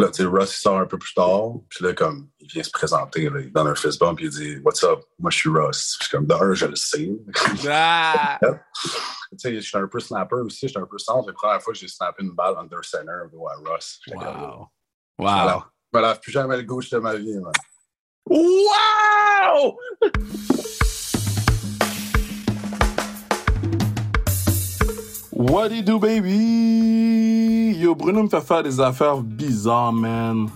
[0.00, 2.62] Là, tu sais, Russ, il sort un peu plus tard, puis là, comme, il vient
[2.62, 5.00] se présenter, là, il donne un fist bump, puis il dit What's up?
[5.18, 5.96] Moi, je suis Russ.
[5.98, 7.10] Je suis comme, d'un, je le sais.
[7.68, 8.38] Ah!
[8.44, 11.26] tu sais, je suis un peu snapper aussi, je suis un peu centre.
[11.26, 14.00] La première fois que j'ai snappé une balle under center, à Russ.
[14.08, 14.68] Comme,
[15.18, 15.26] Wow.
[15.26, 15.62] Wow.
[15.92, 17.52] Je me lave plus jamais le gauche de ma vie, man.
[18.26, 19.78] Wow!
[25.38, 27.76] What it do, baby?
[27.78, 30.48] Yo, Bruno me fait faire des affaires bizarres, man.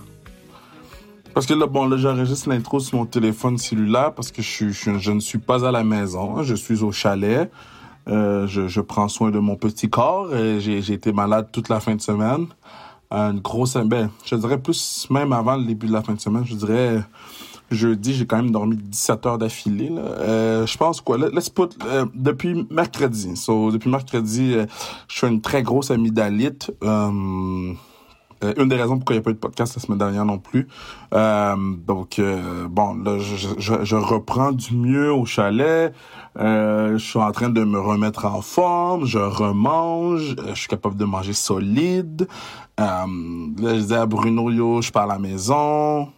[1.33, 4.97] Parce que là, bon, là, j'enregistre l'intro sur mon téléphone cellulaire parce que je, je,
[4.97, 6.43] je ne suis pas à la maison.
[6.43, 7.49] Je suis au chalet.
[8.09, 10.27] Euh, je, je prends soin de mon petit corps.
[10.59, 12.47] J'ai été malade toute la fin de semaine.
[13.09, 13.77] Une grosse...
[13.77, 16.43] Ben, je dirais plus même avant le début de la fin de semaine.
[16.45, 17.01] Je dirais
[17.73, 19.91] jeudi, j'ai quand même dormi 17 heures d'affilée.
[19.97, 21.17] Euh, je pense quoi?
[21.17, 21.69] Let's put...
[21.85, 23.35] euh, depuis mercredi.
[23.35, 24.65] So, depuis mercredi, euh,
[25.07, 26.71] je suis une très grosse amygdalite.
[26.81, 30.37] Une des raisons pourquoi il n'y a pas eu de podcast la semaine dernière non
[30.37, 30.67] plus.
[31.13, 32.21] Donc,
[32.69, 35.93] bon, je, reprends du mieux au chalet.
[36.37, 39.05] Je suis en train de me remettre en forme.
[39.05, 40.35] Je remange.
[40.49, 42.27] je suis capable de manger solide.
[42.77, 46.09] Je disais à Bruno, yo, je pars à la maison.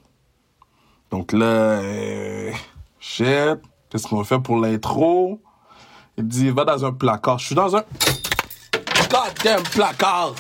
[1.16, 2.52] Donc là, euh,
[3.00, 5.42] shit, qu'est-ce qu'on fait pour l'intro?
[6.18, 7.40] Il dit, va dans un placard.
[7.40, 7.84] Je suis dans un
[9.10, 10.34] goddamn placard.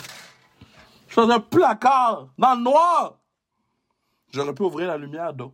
[1.07, 3.13] Je suis dans un placard, dans le noir.
[4.33, 5.53] J'aurais pu ouvrir la lumière, d'eau.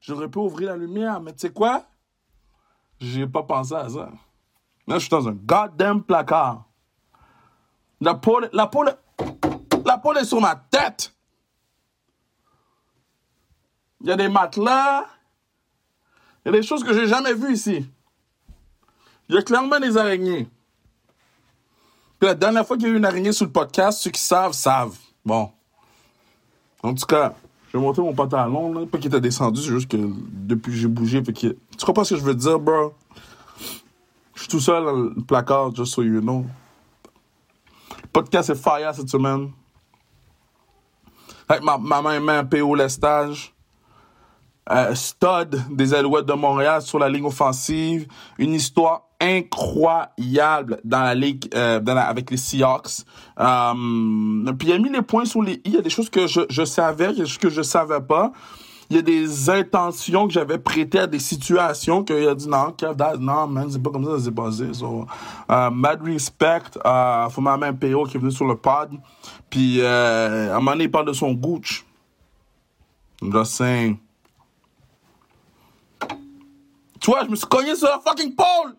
[0.00, 1.82] J'aurais pu ouvrir la lumière, mais tu sais quoi?
[3.00, 4.10] J'ai pas pensé à ça.
[4.86, 6.66] Là, je suis dans un goddamn placard.
[8.00, 8.84] La peau, la peau,
[9.84, 11.13] la peau est sur ma tête.
[14.04, 15.06] Il y a des matelas.
[16.44, 17.86] Il y a des choses que j'ai jamais vues ici.
[19.30, 20.46] Il y a clairement des araignées.
[22.18, 24.20] Puis la dernière fois qu'il y a eu une araignée sur le podcast, ceux qui
[24.20, 24.94] savent, savent.
[25.24, 25.50] Bon.
[26.82, 27.34] En tout cas,
[27.68, 28.84] je vais monter mon pantalon, là.
[28.84, 31.56] Pas qu'il était descendu, c'est juste que depuis que j'ai bougé, fait que...
[31.78, 32.92] Tu comprends ce que je veux dire, bro?
[34.34, 36.44] Je suis tout seul dans le placard, just so you know.
[38.02, 39.50] Le podcast est fire cette semaine.
[41.48, 43.53] Avec ma, ma main main PO Lestage.
[44.70, 48.06] Euh, stud des Alouettes de Montréal sur la ligne offensive.
[48.38, 53.04] Une histoire incroyable dans la ligue euh, avec les Seahawks.
[53.38, 55.62] Euh, puis il a mis les points sur les i.
[55.66, 57.62] Il y a des choses que je, savais, il y a des choses que je
[57.62, 58.32] savais pas.
[58.90, 62.70] Il y a des intentions que j'avais prêtées à des situations qu'il a dit non,
[62.72, 64.64] Kev, that- non, man, c'est pas comme ça ça s'est passé.
[65.50, 68.90] Euh, mad respect ma main PO qui est venu sur le pod.
[69.48, 71.84] Puis euh, à un moment donné, il parle de son gooch.
[73.22, 74.03] I'm.
[77.04, 78.74] Tu vois, je me suis cogné sur la fucking pole!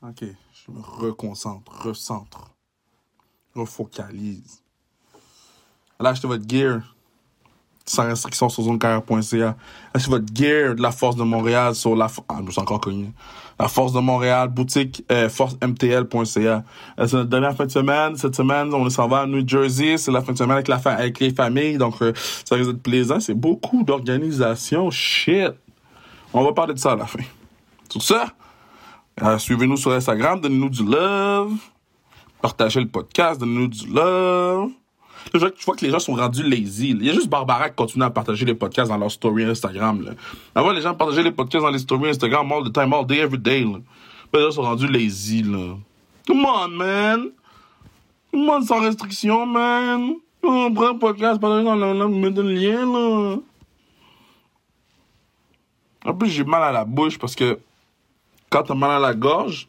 [0.00, 2.52] Ok, je me reconcentre, recentre,
[3.56, 4.62] refocalise.
[5.98, 6.94] Allez acheter votre gear
[7.84, 9.56] sans restriction sur zonecarrière.ca.
[9.92, 12.06] Achetez votre gear de la Force de Montréal sur la...
[12.28, 13.12] Ah, je me suis encore cogné.
[13.60, 16.14] La Force de Montréal, boutique euh, forcemtl.ca.
[17.00, 18.16] Euh, c'est notre dernière fin de semaine.
[18.16, 19.98] Cette semaine, on s'en va à New Jersey.
[19.98, 21.76] C'est la fin de semaine avec, la fa- avec les familles.
[21.76, 22.12] Donc, euh,
[22.44, 23.18] ça risque d'être plaisant.
[23.20, 24.90] C'est beaucoup d'organisation.
[24.90, 25.52] Shit.
[26.32, 27.18] On va parler de ça à la fin.
[27.88, 30.40] Sur ça, suivez-nous sur Instagram.
[30.40, 31.52] Donnez-nous du love.
[32.40, 33.40] Partagez le podcast.
[33.40, 34.70] Donnez-nous du love.
[35.34, 36.92] Vois, je vois que les gens sont rendus lazy.
[36.92, 36.98] là.
[37.00, 40.02] Il y a juste Barbara qui continue à partager les podcasts dans leur story Instagram.
[40.02, 40.12] Là.
[40.54, 43.18] Avant, les gens partageaient les podcasts dans les stories Instagram all the time, all day,
[43.18, 43.60] every day.
[43.60, 43.78] Là.
[44.32, 45.42] Mais les gens sont rendus lazy.
[45.42, 45.76] Là.
[46.26, 47.30] Come on, man.
[48.32, 50.14] Come on, sans restriction, man.
[50.42, 53.36] On prend un podcast, partager dans le, le, lien, là.
[56.04, 57.58] En plus, j'ai mal à la bouche parce que
[58.48, 59.68] quand t'as mal à la gorge,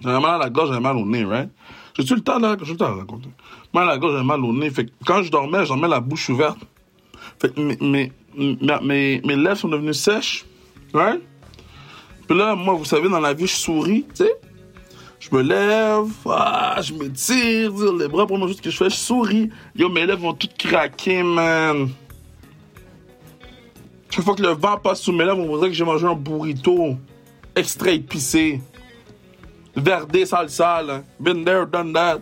[0.00, 1.50] j'ai mal à la gorge, j'ai mal au nez, right?
[1.96, 3.30] J'ai-tu le temps de, j'ai le temps de raconter?
[3.76, 4.72] Mal à la gorge, j'ai mal au nez.
[5.04, 6.56] Quand je dormais, je dormais la bouche ouverte.
[7.38, 10.46] Fait mes, lèvres sont devenues sèches,
[10.94, 11.20] right?
[12.26, 14.32] Puis là, moi, vous savez, dans la vie, je souris, tu sais?
[15.20, 19.50] Je me lève, ah, je m'étire, les bras, première chose que je fais, je souris.
[19.74, 21.90] Yo, mes lèvres vont toutes craquer, man.
[24.08, 26.14] Chaque fois que le vent passe sous mes lèvres, on dirait que j'ai mangé un
[26.14, 26.96] burrito
[27.54, 28.58] extra épicé.
[29.76, 31.02] Verdé salsa, là.
[31.20, 32.20] Been there, done that.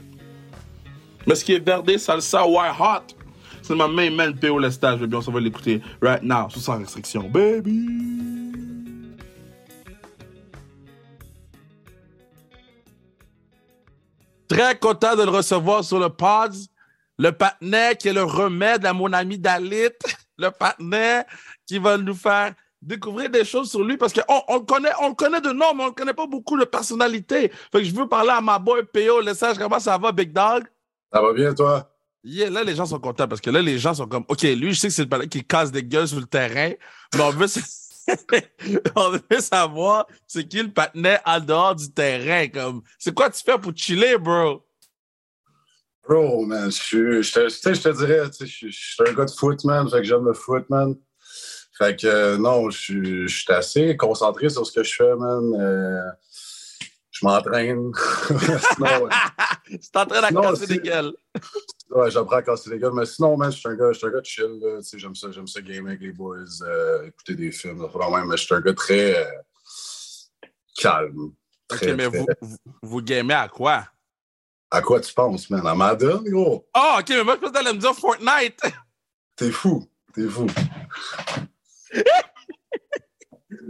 [1.26, 3.14] Mais ce qui est verdé salsa, white hot,
[3.62, 5.16] c'est ma main man PO le stage, baby.
[5.16, 8.52] On s'en va l'écouter right now, sous sans restriction, baby.
[14.48, 16.54] Très content de le recevoir sur le pod.
[17.18, 19.88] Le patinet qui est le remède à mon ami Dalit.
[20.36, 21.24] Le patinet
[21.64, 25.40] qui va nous faire découvrir des choses sur lui parce qu'on on connaît, on connaît
[25.40, 27.52] de nom, mais on ne connaît pas beaucoup de personnalité.
[27.70, 30.32] Fait que je veux parler à ma boy PO, le sage, comment ça va, Big
[30.32, 30.64] Dog?
[31.14, 31.88] Ça va bien, toi?
[32.24, 34.72] Yeah, là, les gens sont contents parce que là, les gens sont comme, OK, lui,
[34.72, 36.72] je sais que c'est le palais qui casse des gueules sur le terrain,
[37.14, 37.46] mais on veut,
[38.96, 42.48] on veut savoir c'est qui le patinet en dehors du terrain.
[42.48, 44.66] Comme, c'est quoi tu fais pour chiller, bro?
[46.08, 49.62] Bro, man, je, je, te, je te dirais, je, je, suis un gars de foot,
[49.64, 50.96] man, fait que j'aime le foot, man.
[51.78, 55.54] Fait que euh, non, je, suis assez concentré sur ce que je fais, man.
[55.60, 56.10] Euh,
[57.24, 57.92] m'entraîne.
[58.74, 59.08] sinon,
[59.66, 61.14] tu t'entraînes à casser des gueules.
[61.90, 62.92] Ouais, j'apprends à casser des gueules.
[62.94, 64.80] Mais sinon, man, je suis un gars, je suis un gars de chill.
[64.94, 67.84] J'aime ça, j'aime ça gamer avec les boys, euh, écouter des films.
[67.86, 69.30] Vraiment, mais je suis un gars très euh,
[70.76, 71.32] calme.
[71.68, 72.18] Très, ok, mais très...
[72.40, 73.84] Vous, vous gamez à quoi?
[74.70, 75.66] À quoi tu penses, man?
[75.66, 76.66] À Madden, gros?
[76.76, 78.60] Oh, ok, mais moi, je pense que t'allais me dire Fortnite.
[79.36, 79.88] T'es fou.
[80.14, 80.46] T'es fou.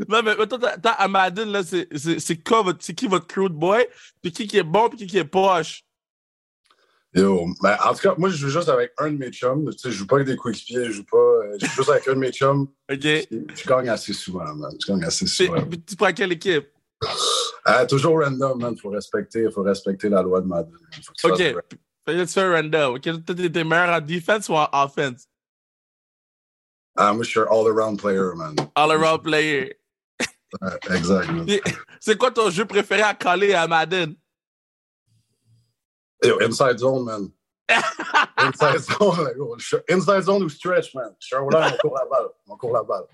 [0.09, 0.59] non, mais toi,
[0.91, 2.37] à Madden, là, c'est
[2.95, 3.87] qui votre crude boy?
[4.23, 5.85] Puis qui qui est bon, puis qui qui est poche?
[7.15, 9.71] Yo, ben, en tout cas, moi, je joue juste avec un de mes chums.
[9.71, 11.17] Tu sais, je joue pas avec des coéquipiers, je joue pas.
[11.17, 12.67] Euh, je joue juste avec un de mes chums.
[12.91, 13.01] OK.
[13.01, 14.73] Je gagne assez souvent, man.
[14.81, 15.65] Je gagne assez souvent.
[15.87, 16.71] Tu prends quelle équipe?
[17.69, 18.77] Euh, toujours random, man.
[18.77, 20.75] Faut respecter, faut respecter la loi de Madden.
[21.23, 21.39] OK.
[21.39, 22.97] Fait tu fais random.
[22.97, 23.03] OK.
[23.03, 25.29] Tu es meilleur en defense ou en offense?
[26.97, 28.57] Ah, moi, je suis un all-around player, man.
[28.75, 29.77] All-around player.
[30.61, 31.63] Ouais.
[32.01, 34.15] C'est quoi ton jeu préféré à coller à Madden?
[36.23, 37.31] Yo, inside zone, man.
[38.39, 39.29] inside zone,
[39.89, 41.15] inside zone ou stretch, man.
[41.19, 42.29] Je suis un on court la balle.
[42.49, 43.05] On court la balle.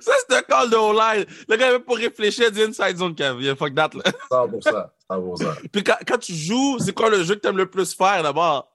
[0.00, 1.26] Ça, c'est un call de O-line.
[1.48, 3.54] Le gars, même pour réfléchir, dit inside zone, Kev.
[3.56, 4.12] Fuck that, là.
[4.30, 4.90] 100%.
[5.10, 5.70] 100%.
[5.70, 8.22] Puis quand, quand tu joues, c'est quoi le jeu que tu aimes le plus faire,
[8.22, 8.68] d'abord?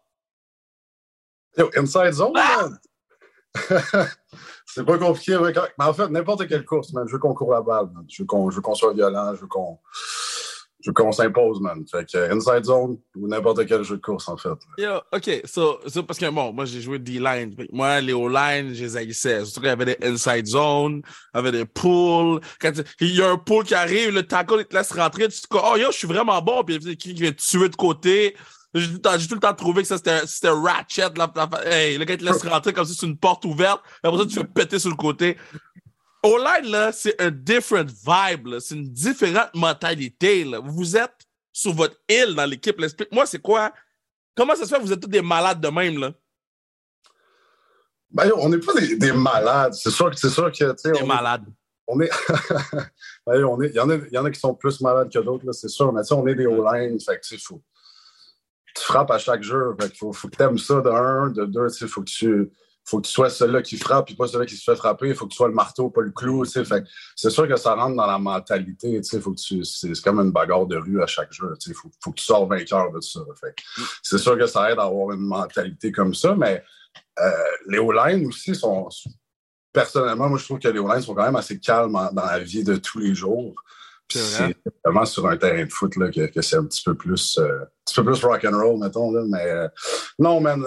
[1.58, 2.70] Yo, inside zone, ah!
[2.70, 2.80] man.
[4.74, 5.38] c'est pas compliqué.
[5.78, 7.06] Mais en fait, n'importe quelle course, man.
[7.08, 7.90] Je veux qu'on court la balle.
[8.08, 9.36] Je veux qu'on qu soit violent.
[9.36, 9.78] Je veux qu'on
[10.84, 11.84] je s'impose, man.
[11.90, 14.50] Fait que Inside Zone ou n'importe quel jeu de course, en fait.
[14.78, 15.42] Yo, OK.
[15.46, 17.56] So, so parce que, bon, moi, j'ai joué D-line.
[17.72, 19.46] Moi, les O-line, je les haïssais.
[19.46, 21.02] Surtout qu'il y avait des Inside Zone,
[21.34, 22.42] il y avait des pools.
[22.60, 25.28] Quand il y a un pool qui arrive, le tackle, il te laisse rentrer.
[25.28, 26.64] Tu te dis, oh, yo, je suis vraiment bon.
[26.64, 28.36] Puis il vient te tuer de côté?
[28.74, 28.88] J'ai
[29.28, 31.10] tout le temps trouvé que ça c'était ratchet.
[31.16, 31.32] Là,
[31.66, 33.82] hey, le gars il te laisse rentrer comme si c'est une porte ouverte.
[34.04, 35.38] Et après ça, tu fais péter sur le côté.
[36.24, 40.60] O-line, là, c'est un different vibe, C'est une différente mentalité, là.
[40.64, 42.80] Vous êtes sur votre île dans l'équipe.
[42.80, 43.74] Explique-moi, c'est quoi?
[44.36, 46.14] Comment ça se fait que vous êtes tous des malades de même, là?
[48.12, 49.74] Ben, on n'est pas des, malades.
[49.74, 51.46] C'est sûr, c'est sûr que, Des malades.
[51.88, 52.10] on est.
[53.26, 53.70] ben, on est.
[53.70, 55.92] Il y, en a, y en a qui sont plus malades que d'autres, c'est sûr.
[55.92, 57.00] Mais, on est des O-line.
[57.00, 57.62] Fait que, tu fou.
[58.76, 59.76] Tu frappes à chaque jeu.
[59.80, 61.30] Fait faut, faut que tu aimes ça de un.
[61.30, 62.52] De deux, il faut que tu
[62.84, 65.10] faut que tu sois celui-là qui frappe et pas celui qui se fait frapper.
[65.10, 66.46] Il faut que tu sois le marteau, pas le clou.
[66.46, 69.00] c'est sûr que ça rentre dans la mentalité.
[69.04, 69.22] C'est
[70.04, 71.54] comme une bagarre de rue à chaque jeu.
[71.68, 73.20] Il faut, faut, que tu sors vainqueur de ça.
[74.02, 76.64] c'est sûr que ça aide à avoir une mentalité comme ça, mais
[77.20, 77.32] euh,
[77.68, 78.90] les O-line aussi sont.
[79.72, 82.64] Personnellement, moi, je trouve que les O-line sont quand même assez calmes dans la vie
[82.64, 83.56] de tous les jours.
[84.20, 87.62] C'est vraiment sur un terrain de foot là, que, c'est un petit peu plus, euh,
[87.62, 89.12] un petit peu plus rock and roll, mettons.
[89.12, 89.68] Là, mais euh,
[90.20, 90.64] non, man,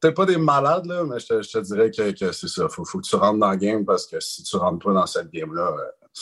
[0.00, 2.68] peut pas des malades, là, mais je te, je te dirais que, que c'est ça.
[2.68, 5.06] Faut, faut, que tu rentres dans le game parce que si tu rentres pas dans
[5.06, 6.18] cette game-là, euh,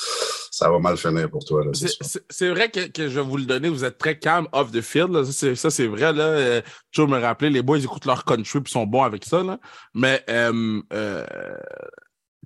[0.50, 1.64] ça va mal finir pour toi.
[1.72, 4.82] C'est vrai que, que, je vais vous le donner, vous êtes très calme off the
[4.82, 5.12] field.
[5.12, 5.24] Là.
[5.24, 6.12] Ça, c'est vrai.
[6.12, 6.24] Là.
[6.24, 6.62] Euh,
[6.92, 9.42] toujours me rappeler, les boys ils écoutent leur country et sont bons avec ça.
[9.42, 9.58] Là.
[9.94, 11.24] Mais, euh, euh,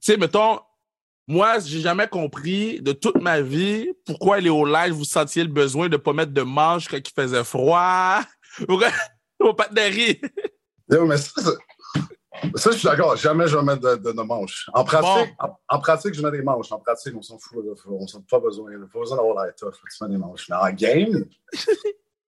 [0.00, 0.60] tu sais, mettons,
[1.26, 5.50] moi, j'ai jamais compris de toute ma vie pourquoi les au live vous sentiez le
[5.50, 8.20] besoin de pas mettre de manches quand il faisait froid.
[9.40, 11.40] Au pas de mais ça,
[12.56, 13.16] ça, je suis d'accord.
[13.16, 14.68] Jamais je vais mettre de, de, manches.
[14.74, 15.34] En pratique,
[15.68, 16.70] en, pratique, je mets des manches.
[16.72, 17.64] En pratique, on s'en fout.
[17.64, 17.72] Là.
[17.86, 18.70] On s'en pas besoin.
[18.72, 19.74] Il pas besoin d'avoir la tough.
[19.74, 20.46] Tu mets des manches.
[20.48, 21.58] Mais en game, tu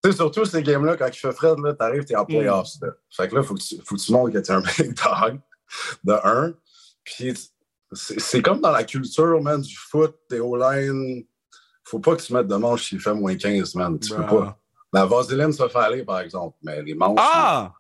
[0.05, 2.27] sais, surtout ces games-là, quand il fait frais, tu arrives, tu es en mm.
[2.27, 2.81] playoffs.
[2.81, 2.89] Là.
[3.11, 4.61] Fait que là, il faut, que tu, faut que tu montres que tu es un
[4.61, 5.41] big dog,
[6.05, 6.55] de un.
[7.05, 7.35] Puis
[7.93, 11.25] c'est comme dans la culture, man, du foot, des O-line.
[11.85, 13.99] Faut pas que tu mettes de manches s'il fait moins 15, man.
[13.99, 14.29] Tu peux bah.
[14.29, 14.61] pas.
[14.93, 16.57] La vaseline, ça fait aller, par exemple.
[16.63, 17.19] Mais les manches.
[17.21, 17.73] Ah!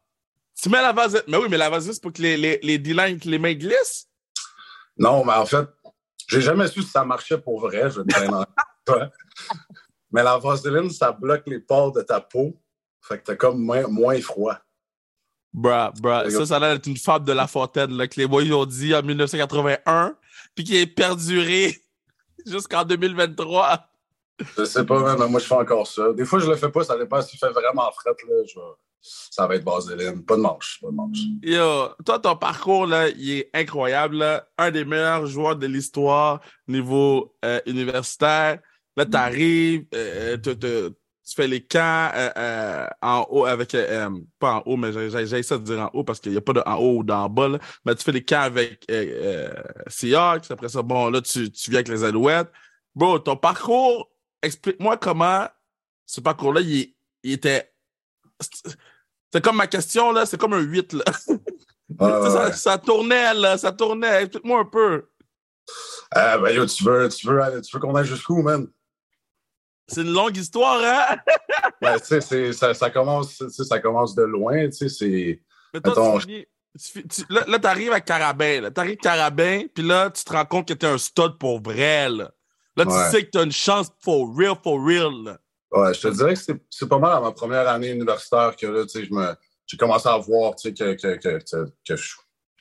[0.61, 1.25] Tu mets la vaseline.
[1.29, 4.09] Mais oui, mais la vaseline, c'est pour que les, les, les D-line, les mains glissent?
[4.97, 5.69] Non, mais en fait,
[6.29, 7.91] j'ai jamais su si ça marchait pour vrai.
[7.91, 8.29] Je vais
[10.13, 12.61] Mais la vaseline, ça bloque les pores de ta peau.
[13.01, 14.57] Fait que t'as comme moins, moins froid.
[15.57, 16.31] Bruh, bruh.
[16.31, 18.67] Ça, ça a l'air d'être une fable de La Fontaine là, que les boys ont
[18.67, 20.15] dit en 1981,
[20.55, 21.81] puis qui est perduré
[22.47, 23.81] jusqu'en 2023.
[24.59, 26.13] Je sais pas, mais moi, je fais encore ça.
[26.13, 28.11] Des fois, je le fais pas, ça dépend s'il fait vraiment fret.
[28.29, 28.61] Là, je
[29.31, 30.25] ça va être vaseline.
[30.25, 30.81] Pas de manche.
[30.83, 31.19] Pas de manche.
[31.43, 34.45] Yo, toi, ton parcours, là, il est incroyable.
[34.59, 38.59] Un des meilleurs joueurs de l'histoire niveau euh, universitaire.
[38.97, 40.37] Là, t'arrives, euh,
[41.27, 43.75] tu fais les camps euh, euh, en haut avec.
[43.75, 46.53] euh, pas en haut, mais ça de dire en haut parce qu'il n'y a pas
[46.53, 47.49] de en haut ou d'en bas.
[47.49, 47.59] là.
[47.85, 48.87] Mais tu fais les camps avec
[49.89, 50.51] Seahawks.
[50.51, 52.51] Après ça, bon, là, tu, tu viens avec les Alouettes.
[52.95, 54.09] Bro, ton parcours,
[54.41, 55.49] explique-moi comment
[56.07, 57.73] ce parcours-là, il, était.
[59.33, 61.05] C'est comme ma question, là, c'est comme un 8, là.
[61.99, 62.53] Ça, ouais.
[62.53, 64.25] ça tournait, là, ça tournait.
[64.25, 65.09] Explique-moi un peu.
[66.11, 68.67] Ah, ben, yo, tu veux, tu veux, tu veux qu'on aille jusqu'où, man?
[69.89, 71.17] C'est une longue histoire, hein?
[71.81, 75.41] Ben, tu ça, ça commence, tu ça commence de loin, tu sais, c'est...
[75.75, 76.47] Mais toi, Attends, tu
[76.79, 78.61] tu tu- là, là, t'arrives à Carabin.
[78.63, 78.71] Là.
[78.71, 82.09] T'arrives Carabin, puis là, tu te rends compte que t'es un stud pour vrai.
[82.09, 82.31] Là,
[82.77, 83.11] là tu Ouais.
[83.11, 85.13] sais que t'as une chance for real, for real.
[85.25, 85.39] là.
[85.73, 88.67] Ouais, je te dirais que c'est- c'est pas mal à ma première année universitaire que
[88.67, 89.35] là, tu sais, je me-
[89.67, 91.95] j'ai commencé à voir, tu sais, que, que, que, que,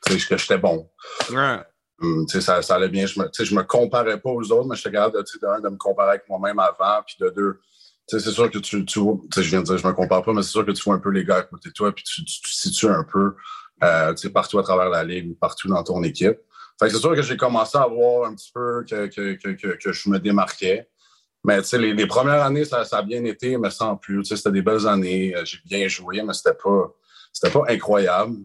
[0.06, 0.90] tu que j'étais bon.
[1.32, 1.60] Ouais.
[2.02, 3.06] Hum, ça, ça allait bien.
[3.06, 5.78] Je me, je me comparais pas aux autres, mais j'étais capable de, de, de me
[5.78, 7.60] comparer avec moi-même avant, puis de deux,
[8.08, 10.44] c'est sûr que tu, tu vois- je viens de dire, je me compare pas, mais
[10.44, 12.24] c'est sûr que tu vois un peu les gars à côté de toi, puis tu,
[12.26, 13.36] tu, tu situes un peu,
[13.84, 16.38] euh, partout à travers la ligue ou partout dans ton équipe.
[16.80, 19.68] Fait c'est sûr que j'ai commencé à voir un petit peu que, que, que, que,
[19.78, 20.90] que je me démarquais.
[21.44, 24.26] Mais les, les premières années, ça, ça a bien été, mais sans plus.
[24.26, 25.36] C'était des belles années.
[25.36, 26.92] Euh, J'ai bien joué, mais c'était pas,
[27.54, 28.36] pas incroyable.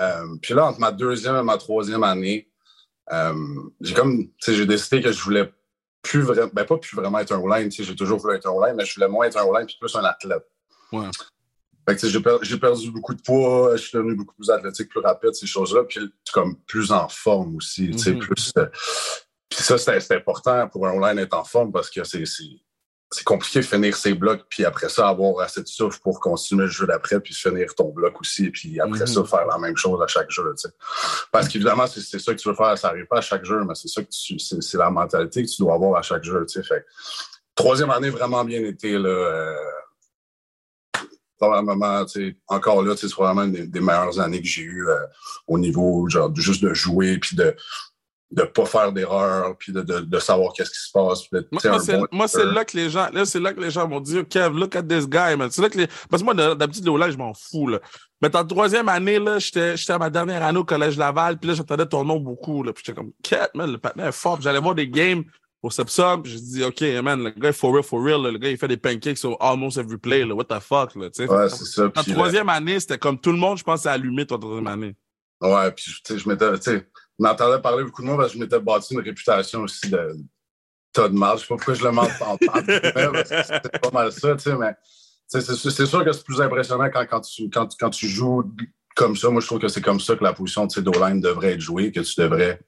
[0.00, 2.47] Euh, puis là, entre ma deuxième et ma troisième année,
[3.80, 5.52] j'ai comme, j'ai décidé que je voulais
[6.02, 7.38] plus vraiment, ben pas plus vraiment être un
[7.70, 9.76] sais, j'ai toujours voulu être un O-line, mais je voulais moins être un O-line puis
[9.80, 10.46] plus un athlète.
[10.92, 11.06] Ouais.
[11.88, 14.88] Fait que, j'ai, per- j'ai perdu beaucoup de poids, je suis devenu beaucoup plus athlétique,
[14.90, 16.00] plus rapide, ces choses-là, puis
[16.32, 18.18] comme plus en forme aussi, Mhm.
[18.18, 18.52] plus.
[18.58, 18.66] euh,
[19.48, 22.24] puis ça, c'était, important pour un O-line d'être en forme parce que c'est,
[23.10, 26.64] c'est, compliqué de finir ses blocs, puis après ça, avoir assez de souffle pour continuer
[26.64, 29.06] le jeu d'après, puis finir ton bloc aussi, puis après Mhm.
[29.06, 30.54] ça, faire la même chose à chaque jeu.
[31.32, 33.64] Parce qu'évidemment, c'est, c'est ça que tu veux faire, ça n'arrive pas à chaque jeu,
[33.64, 36.46] mais c'est ça que tu, c'est, la mentalité que tu dois avoir à chaque jeu.
[36.48, 36.84] Fait
[37.54, 39.08] troisième année, vraiment bien été, là.
[39.08, 39.54] Euh,
[41.38, 42.04] probablement,
[42.48, 44.98] encore là, c'est probablement une des, des meilleures années que j'ai eues euh,
[45.46, 47.54] au niveau, genre, juste de jouer, puis de
[48.30, 51.22] de pas faire d'erreurs, puis de, de, de savoir qu'est-ce qui se passe.
[52.12, 54.28] Moi, c'est, bon là que les gens, là, c'est là que les gens vont dire,
[54.28, 55.50] Kev, look at this guy, man.
[55.50, 57.80] C'est là que les, parce que moi, d'habitude, le O-line, je m'en fous, là.
[58.20, 61.48] Mais en troisième année, là, j'étais, j'étais à ma dernière année au Collège Laval, puis
[61.48, 62.72] là, j'entendais ton nom beaucoup, là.
[62.74, 64.38] Puis j'étais comme, Cat, man, le patin est fort.
[64.42, 65.24] J'allais voir des games
[65.62, 68.30] au Sepsum, puis j'ai dit, OK, man, le gars for real, for real, là.
[68.30, 70.34] Le gars, il fait des pancakes sur almost every play, là.
[70.34, 71.30] What the fuck, là, tu sais.
[71.32, 71.86] Ouais, c'est ça.
[71.86, 74.66] En Puis, troisième année, c'était comme tout le monde, je pense, s'est allumé, toi, troisième
[74.66, 74.96] année.
[75.40, 78.32] Ouais, puis tu sais, je m'étais, tu sais, on entendait parler beaucoup de moi parce
[78.32, 80.16] que je m'étais bâti une réputation aussi de
[80.92, 81.36] tas de mal.
[81.36, 84.74] Je sais pas pourquoi je le mens en c'est pas mal ça, tu sais, mais
[85.26, 85.42] c'est
[85.86, 88.44] sûr, que c'est plus impressionnant quand, quand, tu, quand, quand tu joues
[88.96, 89.28] comme ça.
[89.28, 91.92] Moi, je trouve que c'est comme ça que la position de d'O-line devrait être jouée,
[91.92, 92.60] que tu devrais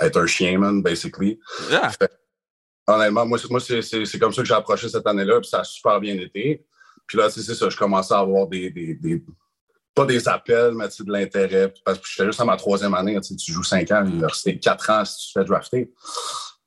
[0.00, 1.38] être un chien, man, basically.
[1.70, 1.92] Yeah.
[2.86, 6.16] Honnêtement, moi, c'est- comme ça que j'ai approché cette année-là, puis ça a super bien
[6.16, 6.64] été.
[7.06, 9.24] Puis là, tu sais, c'est ça, je commençais à avoir des, des, des-
[9.94, 11.72] pas des appels, mais de l'intérêt.
[11.84, 14.90] Parce que j'étais juste à ma troisième année, tu joues cinq ans à l'université, quatre
[14.90, 15.92] ans si tu te fais drafter.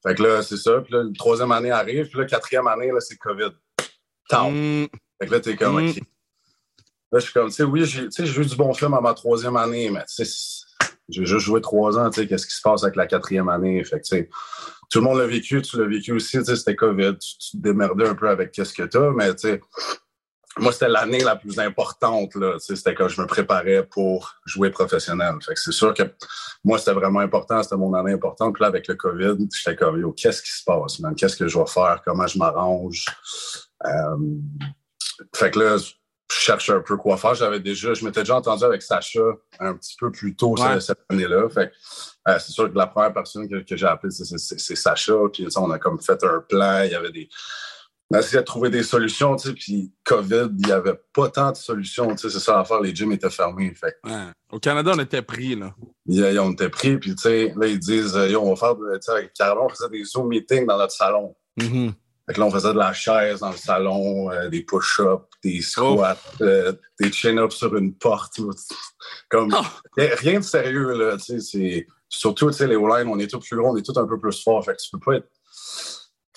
[0.06, 0.82] Fait que là, c'est ça.
[0.82, 3.50] Puis là, la troisième année arrive, puis là, quatrième année, là, c'est COVID.
[4.30, 4.52] Tant.
[4.52, 4.88] Mm,
[5.20, 5.90] Fait que là, t'es comme, Mm.
[5.90, 6.00] OK.
[7.12, 8.94] Là, je suis comme, tu sais, oui, j'ai tu sais, j'ai eu du bon film
[8.94, 10.66] à ma troisième année, mais tu sais,
[11.08, 13.84] j'ai juste joué trois ans, tu sais, qu'est-ce qui se passe avec la quatrième année?
[13.84, 14.30] Fait que, tu sais,
[14.92, 17.52] tout le monde l'a vécu, tu l'as vécu aussi, tu sais, c'était COVID, tu, tu
[17.58, 19.62] te démerdais un peu avec qu'est-ce que t'as, mais tu sais,
[20.58, 25.36] moi, c'était l'année la plus importante, là, c'était quand je me préparais pour jouer professionnel.
[25.46, 26.04] Fait que c'est sûr que
[26.64, 28.54] moi, c'était vraiment important, c'était mon année importante.
[28.54, 31.14] Puis là, avec le COVID, j'étais comme, yo, qu'est-ce qui se passe, man?
[31.16, 32.02] Qu'est-ce que je vais faire?
[32.06, 33.06] Comment je m'arrange?
[33.86, 34.18] Euh,
[35.36, 35.92] fait que là, je
[36.32, 37.36] cherche un peu quoi faire.
[37.36, 39.20] J'avais déjà, je m'étais déjà entendu avec Sacha
[39.60, 40.80] un petit peu plus tôt Ouais.
[40.80, 41.50] cette, année-là.
[41.50, 44.76] Fait que, euh, c'est sûr que la première personne que, que j'ai appelée, c'est, c'est-
[44.76, 45.14] Sacha.
[45.32, 46.82] Puis on a comme fait un plan.
[46.84, 47.30] Il y avait des.
[48.12, 49.54] On a essayé de trouver des solutions, tu sais.
[49.56, 52.10] Puis COVID, il n'y avait pas tant de solutions.
[52.12, 52.80] Tu sais, c'est ça l'affaire.
[52.80, 53.74] Les gyms étaient fermés.
[53.74, 54.28] Fait ouais.
[54.52, 55.74] Au Canada, on était pris, là.
[56.06, 56.98] ils, ils ont été pris.
[57.00, 59.64] Puis tu sais, là, ils disent, euh, Yo, on va faire, tu sais, avec Carlo,
[59.66, 61.36] on faisait des Zoom meetings dans notre salon.
[61.60, 61.94] Mhm.
[62.28, 65.62] Fait que là, on faisait de la chaise dans le salon, euh, des push-ups, des
[65.62, 68.34] squats, euh, des chin-ups sur une porte.
[69.30, 69.62] Comme, Oh.
[69.98, 71.18] rien- rien de sérieux, là.
[71.18, 73.82] tu sais, c'est- Surtout, tu sais, les O-line, on est tous plus gros, on est
[73.86, 74.64] tous un peu plus forts.
[74.64, 75.28] Fait que tu peux pas être.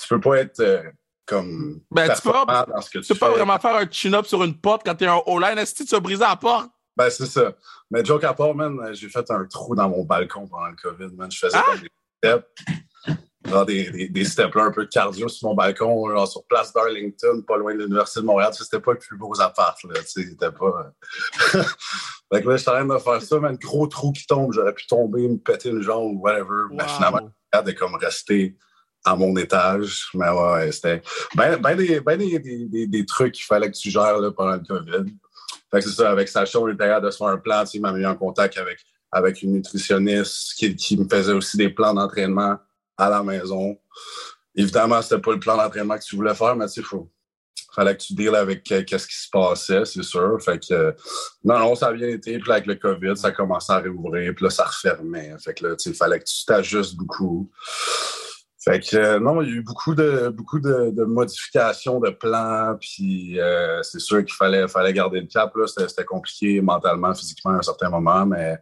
[0.01, 0.83] Tu peux pas être euh,
[1.29, 1.81] comme.
[1.91, 3.37] Ben, tu peux pas- performant dans ce que tu Tu peux pas fais.
[3.39, 5.59] vraiment faire un chin-up sur une porte quand t'es un O-line.
[5.59, 6.71] Est-ce que tu as brisé la porte?
[6.97, 7.53] Ben, c'est ça.
[7.91, 10.77] Mais joke à part, man, euh, j'ai fait un trou dans mon balcon pendant le
[10.83, 11.31] COVID, man.
[11.31, 11.75] Je faisais Ah!
[11.77, 12.47] des steps.
[13.49, 16.45] Genre des, des, des steps là, un peu de cardio sur mon balcon, genre sur
[16.49, 18.51] place d'Arlington, pas loin de l'Université de Montréal.
[18.53, 19.95] Tu sais, C'était pas le plus beau appart, là.
[20.01, 20.93] Tu sais, c'était pas.
[22.33, 23.57] fait que là, j'étais en train de faire ça, man.
[23.57, 24.53] Gros trou qui tombe.
[24.53, 26.65] J'aurais pu tomber, me péter une jambe ou whatever.
[26.73, 27.63] Mais finalement, Wow.
[27.63, 28.57] de comme rester
[29.09, 30.09] à mon étage.
[30.15, 31.03] Mais ouais, c'était
[31.35, 34.61] ben, ben, des, ben des, des, des, trucs qu'il fallait que tu gères pendant le
[34.61, 35.13] COVID.
[35.71, 37.65] Fait que c'est ça, avec Sacha, on était de se faire un plan.
[37.73, 38.81] Il m'a mis en contact avec,
[39.13, 42.59] avec une nutritionniste qui, qui me faisait aussi des plans d'entraînement
[42.97, 43.79] à la maison.
[44.55, 46.83] Évidemment, c'était pas le plan d'entraînement que tu voulais faire, mais il
[47.75, 50.39] fallait que tu deals avec qu'est-ce qui se passait, c'est sûr.
[50.43, 50.95] Fait que,
[51.45, 52.39] non, non, ça a bien été.
[52.39, 54.35] Puis avec le COVID, ça commençait à réouvrir.
[54.35, 55.35] Puis là, ça refermait.
[55.39, 57.51] Fait que là, il fallait que tu t'ajustes beaucoup.
[58.69, 62.77] Fait que euh, non, il y a eu beaucoup de beaucoup de, modifications de plans,
[62.81, 63.39] puis
[63.83, 65.67] c'est sûr qu'il fallait fallait garder le cap là.
[65.67, 68.59] C'était compliqué mentalement, physiquement à un certain moment, mais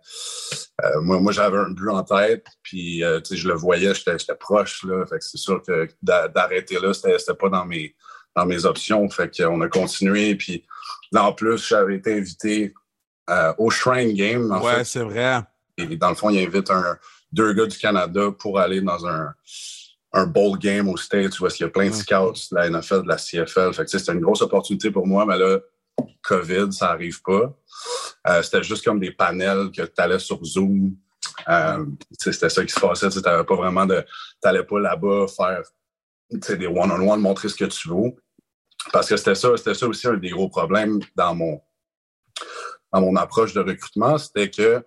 [1.02, 5.04] moi moi j'avais un but en tête, puis je le voyais, j'étais proche là.
[5.06, 7.94] Fait que c'est sûr que d'arrêter là, c'était pas dans mes
[8.36, 9.08] dans mes options.
[9.08, 10.36] Fait qu'on a continué.
[10.36, 10.64] Puis
[11.14, 12.74] en plus, j'avais été invité
[13.30, 14.50] euh, au Shrine Game.
[14.62, 15.40] ouais, c'est vrai.
[15.78, 16.96] Et dans le fond, il invite un,
[17.32, 19.34] deux gars du Canada pour aller dans un,
[20.16, 23.02] un bowl game au States où il y a plein de scouts de la NFL,
[23.02, 23.74] de la CFL.
[23.74, 25.58] Fait que c'était une grosse opportunité pour moi, mais là,
[26.22, 27.54] COVID, ça n'arrive pas.
[28.28, 30.96] Euh, c'était juste comme des panels que tu allais sur Zoom.
[31.48, 31.84] Euh,
[32.18, 33.10] c'était ça qui se passait.
[33.10, 34.00] Tu n'avais pas vraiment de.
[34.00, 34.06] Tu
[34.44, 35.62] n'allais pas là-bas faire
[36.30, 38.12] des one-on-one, montrer ce que tu veux.
[38.92, 41.60] Parce que c'était ça, c'était ça aussi un des gros problèmes dans mon,
[42.92, 44.84] dans mon approche de recrutement, c'était que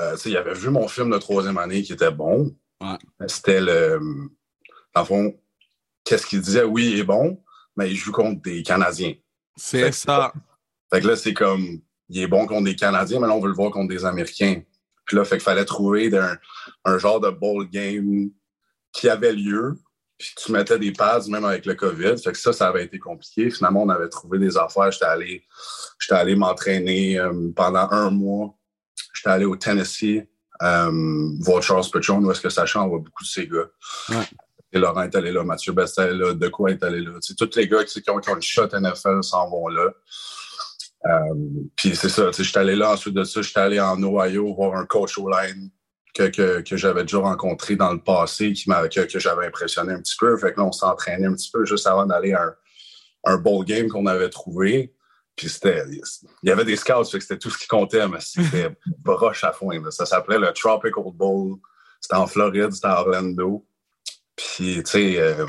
[0.00, 2.54] euh, il avait vu mon film de troisième année qui était bon.
[3.26, 4.00] C'était le.
[4.96, 5.40] Dans le fond,
[6.04, 6.64] qu'est-ce qu'il disait?
[6.64, 7.38] Oui, il est bon,
[7.76, 9.12] mais il joue contre des Canadiens.
[9.54, 10.32] C'est ça.
[10.90, 13.50] Fait que là, c'est comme, il est bon contre des Canadiens, mais là, on veut
[13.50, 14.62] le voir contre des Américains.
[15.04, 16.38] Puis là, fait qu'il fallait trouver un,
[16.86, 18.30] un genre de bowl game
[18.90, 19.78] qui avait lieu,
[20.16, 22.16] puis tu mettais des pads même avec le COVID.
[22.16, 23.50] Fait que ça, ça avait été compliqué.
[23.50, 24.90] Finalement, on avait trouvé des affaires.
[24.90, 25.44] J'étais allé,
[25.98, 28.56] j'étais allé m'entraîner euh, pendant un mois.
[29.12, 30.26] J'étais allé au Tennessee
[30.62, 33.68] euh, voir Charles Petron, où est-ce que ça on voit beaucoup de ces gars.
[34.78, 37.12] Laurent est allé là, Mathieu Bestel est là, De quoi est allé là.
[37.36, 39.90] tous les gars qui, ont, qui ont shot NFL s'en vont là.
[41.06, 41.34] Euh,
[41.76, 44.86] puis c'est ça, j'étais allé là, ensuite de ça, j'étais allé en Ohio voir un
[44.86, 45.70] coach au line
[46.14, 50.16] que, que, j'avais déjà rencontré dans le passé, qui que, que j'avais impressionné un petit
[50.18, 50.36] peu.
[50.38, 52.54] Fait que là, on s'entraînait un petit peu juste avant d'aller à un,
[53.26, 54.94] un bowl game qu'on avait trouvé.
[55.36, 55.84] Puis c'était,
[56.42, 59.44] il y avait des scouts, fait que c'était tout ce qui comptait, mais c'était broche
[59.44, 59.78] à foin.
[59.90, 61.56] Ça s'appelait le Tropical Bowl.
[62.00, 63.66] C'était en Floride, c'était à Orlando.
[64.36, 65.46] Puis, tu sais, euh,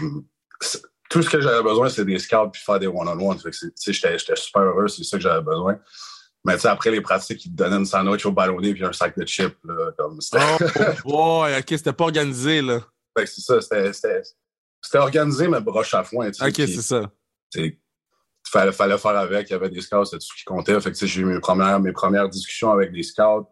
[1.09, 3.39] tout ce que j'avais besoin, c'est des scouts puis faire des one-on-one.
[3.39, 5.79] Fait que, tu sais, j'étais super heureux, c'est ça que j'avais besoin.
[6.45, 8.93] Mais tu sais, après les pratiques, ils te donnaient une sandwich au ballonné puis un
[8.93, 9.57] sac de chips.
[9.65, 10.19] Là, comme
[11.05, 12.81] oh, ouais, ok, c'était pas organisé, là.
[13.17, 16.29] Fait c'est ça, c'était organisé, mais broche à foin.
[16.29, 17.11] Ok, c'est ça.
[17.55, 17.73] Il
[18.49, 20.79] fallait, fallait faire avec, il y avait des scouts, c'était tout ce qui comptait.
[20.79, 23.47] Fait que j'ai eu mes premières, mes premières discussions avec des scouts.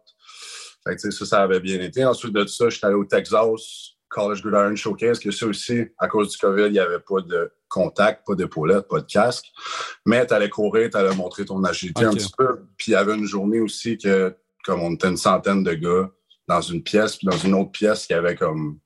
[0.86, 2.04] Fait que ça, ça avait bien été.
[2.04, 6.30] Ensuite de ça, j'étais allé au Texas, College Gridiron Showcase, que ça aussi, à cause
[6.30, 9.46] du COVID, il n'y avait pas de contact, pas d'épaulette, pas de casque.
[10.04, 12.66] Mais tu allais courir, tu allais montrer ton agilité un petit peu.
[12.76, 16.10] Puis il y avait une journée aussi que, comme on était une centaine de gars
[16.46, 18.78] dans une pièce, puis dans une autre pièce, il y avait comme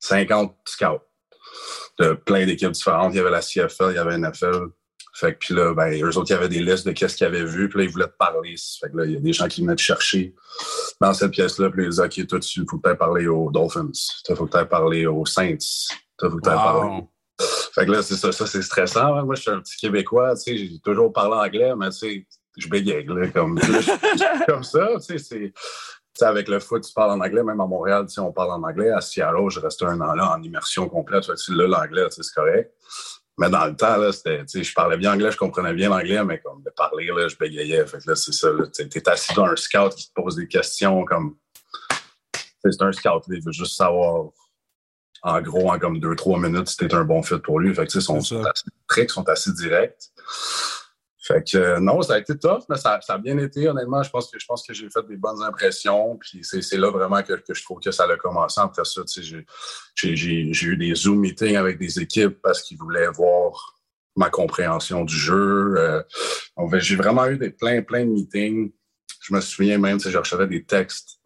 [0.00, 1.00] 50 scouts
[1.98, 3.14] de plein d'équipes différentes.
[3.14, 4.68] Il y avait la CFL, il y avait NFL.
[5.14, 7.26] Fait que puis là, ben, eux autres, il y avait des listes de qu'est-ce qu'ils
[7.26, 8.54] avaient vu, puis là, ils voulaient te parler.
[8.80, 10.34] Fait que là, il y a des gens qui venaient te chercher
[11.00, 13.90] dans cette pièce-là, puis ils disaient, OK, toi, il faut que tu parler aux Dolphins,
[14.28, 17.04] il faut que tu parler aux Saints, il faut que tu parler
[17.74, 19.16] fait que là, c'est ça, ça c'est stressant.
[19.16, 19.24] Hein.
[19.24, 22.26] Moi, je suis un petit Québécois, tu sais, j'ai toujours parlé anglais, mais tu sais,
[22.56, 23.58] je bégaye, là, comme,
[24.48, 25.52] comme ça, tu sais,
[26.14, 26.24] c'est...
[26.24, 28.90] avec le foot, tu parles en anglais, même à Montréal, on parle en anglais.
[28.90, 31.26] À Seattle, je restais un an là en immersion complète.
[31.26, 32.72] Fait là, l'anglais, c'est correct.
[33.38, 36.40] Mais dans le temps, là, c'était, je parlais bien anglais, je comprenais bien l'anglais, mais
[36.40, 37.84] comme de parler, là, je bégayais.
[37.86, 38.48] Fait que là, c'est ça.
[38.72, 41.36] Tu es assis dans un scout qui te pose des questions comme.
[42.64, 44.30] C'est un scout, il veut juste savoir
[45.24, 47.74] en gros, en comme deux, trois minutes, c'était un bon fit pour lui.
[47.74, 50.10] Fait que, sont, sont assez tricks, sont assez directs.
[51.26, 54.02] Fait que euh, non, ça a été tough, mais ça, a bien été, honnêtement.
[54.02, 56.18] Je pense que je pense que j'ai fait des bonnes impressions.
[56.18, 58.60] Puis c'est là vraiment que, je trouve que ça a commencé.
[58.60, 59.44] Après ça, j'ai
[60.04, 63.76] eu des Zoom meetings avec des équipes parce qu'ils voulaient voir
[64.16, 65.74] ma compréhension du jeu.
[65.78, 66.02] Euh,
[66.74, 68.72] j'ai vraiment eu des plein, plein de meetings.
[69.20, 71.20] Je me souviens même, je recevais des textes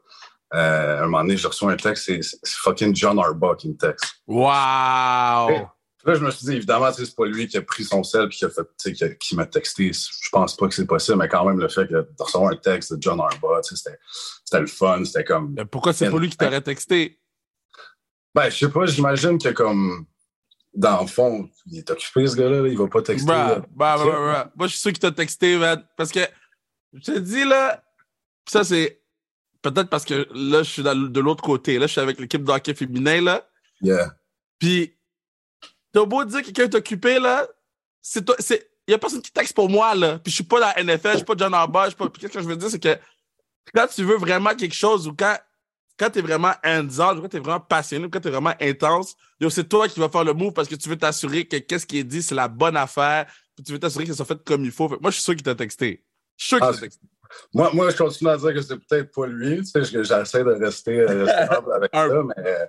[0.55, 4.23] euh, un moment donné, j'ai reçu un texte, c'est fucking John Arbaugh qui me texte.
[4.27, 5.69] Wow!
[6.09, 8.29] Là, je me suis dit, évidemment, c'est pas lui qui a pris son sel et
[8.29, 9.93] qui, a fait, qui, qui m'a texté.
[9.93, 12.57] Je pense pas que c'est possible, mais quand même, le fait que de recevoir un
[12.57, 15.55] texte de John Arbaugh, c'était le fun, c'était comme...
[15.57, 17.21] Mais pourquoi c'est pas lui qui t'aurait texté?
[18.35, 20.07] Ben, je sais pas, j'imagine que comme...
[20.75, 23.27] Dans le fond, il est occupé, ce gars-là, il va pas texter.
[23.27, 26.21] Bah, bah, bah, Moi, je suis sûr qu'il t'a texté, man, parce que,
[26.93, 27.83] je te dis, là,
[28.47, 29.03] ça, c'est
[29.63, 31.79] peut-être parce que là, je suis de l'autre côté.
[31.79, 33.49] Là, je suis avec l'équipe de hockey féminin, là.
[33.81, 34.15] Yeah.
[34.59, 34.98] Puis,
[36.01, 37.47] t'as beau dire que quelqu'un est occupé, là,
[38.01, 40.19] c'est toi, c'est, y a personne qui texte pour moi, là.
[40.19, 42.09] Puis je suis pas dans la NFL, je suis pas John Arba, je suis pas,
[42.09, 42.97] qu'est-ce que je veux dire, c'est que
[43.75, 45.37] quand tu veux vraiment quelque chose ou quand,
[45.99, 49.17] quand t'es vraiment hands-on, quand t'es vraiment passionné, ou quand t'es vraiment intense,
[49.51, 51.99] c'est toi qui vas faire le move parce que tu veux t'assurer que qu'est-ce qui
[51.99, 54.65] est dit, c'est la bonne affaire, puis tu veux t'assurer que ça soit fait comme
[54.65, 54.89] il faut.
[54.89, 56.05] Fait moi, je suis sûr qu'il t'a texté.
[56.37, 57.07] Je suis sûr qu'il Ah, t'a texté.
[57.53, 59.59] Moi, moi, je continue à dire que c'est peut-être pas lui.
[59.59, 62.67] Tu sais, je- j'essaie de rester euh, stable avec ça, mais euh,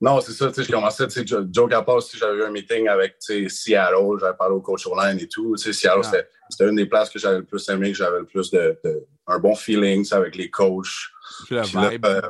[0.00, 0.48] non, c'est ça.
[0.48, 3.18] Tu sais, je commençais, tu sais, Jo- Joe Capaz, aussi, j'avais eu un meeting avec,
[3.18, 5.54] tu sais, Seattle, j'avais parlé au coach online et tout.
[5.56, 6.10] Tu sais, Seattle, Ah.
[6.50, 9.06] c'était- une des places que j'avais le plus aimé, que j'avais le plus de, de-
[9.26, 10.86] un bon feeling, tu sais, avec les coachs.
[11.64, 12.20] Puis là, euh,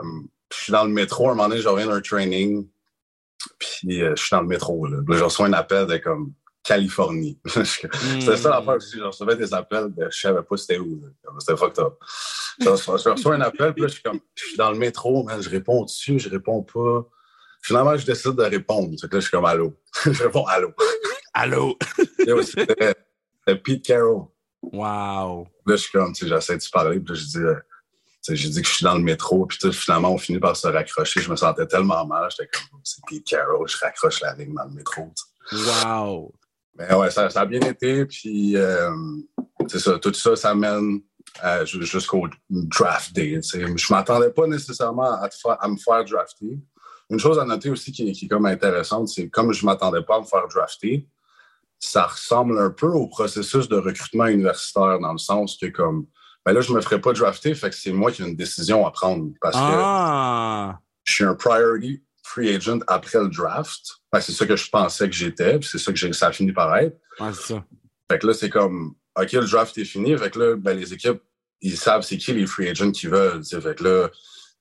[0.52, 2.68] je suis dans le métro, à un moment donné, je reviens d'un training,
[3.58, 4.98] puis euh, je suis dans le métro, là.
[5.08, 7.38] Je reçois un appel de comme Californie.
[7.46, 8.96] C'était ça l'affaire aussi.
[8.98, 11.02] Je recevais des appels de je savais pas c'était où.
[11.38, 11.94] C'était fucked up.
[12.60, 14.78] Je reçois, je reçois un appel, puis là, je suis comme, je suis dans le
[14.78, 17.06] métro, man, je réponds dessus, je réponds pas.
[17.64, 18.94] Finalement, je décide de répondre.
[18.98, 19.74] C'est que là, je suis comme allô?
[20.04, 20.72] je réponds allô?
[21.32, 21.76] Allô?
[22.44, 22.94] C'était
[23.46, 24.26] c'était Pete Carroll.
[24.62, 25.46] Wow.
[25.66, 27.54] Là, je suis comme, tu sais, j'essaie de se parler, puis là, je dis, euh,
[27.54, 30.56] tu sais, j'ai dit que je suis dans le métro, puis finalement, on finit par
[30.56, 31.20] se raccrocher.
[31.20, 34.64] Je me sentais tellement mal, j'étais comme, c'est Pete Carroll, je raccroche la ligne dans
[34.64, 35.12] le métro.
[35.52, 36.34] Wow.
[36.76, 38.04] Mais ouais, ça, ça a bien été.
[38.06, 38.90] Puis, euh,
[39.68, 41.00] c'est ça, tout ça, ça mène
[41.44, 43.38] euh, ju- jusqu'au draft day.
[43.40, 43.64] tu sais.
[43.76, 45.28] Je m'attendais pas nécessairement à,
[45.60, 46.58] à me faire drafter.
[47.10, 50.02] Une chose à noter aussi qui, est- qui est comme intéressante, c'est comme je m'attendais
[50.02, 51.06] pas à me faire drafter,
[51.78, 56.06] ça ressemble un peu au processus de recrutement universitaire dans le sens que comme,
[56.46, 58.86] ben là, je me ferais pas drafter, fait que c'est moi qui ai une décision
[58.86, 60.78] à prendre parce que Ah.
[61.04, 63.80] je suis un priority free agent après le draft.
[64.12, 66.52] Que c'est ça que je pensais que j'étais, puis c'est ça que ça a fini
[66.52, 66.96] par être.
[67.20, 67.64] Ouais, c'est ça.
[68.10, 70.16] Fait que là, c'est comme, OK, le draft est fini.
[70.16, 71.20] Fait que là, ben, les équipes,
[71.60, 73.44] ils savent c'est qui les free agents qu'ils veulent.
[73.44, 74.10] Fait que là,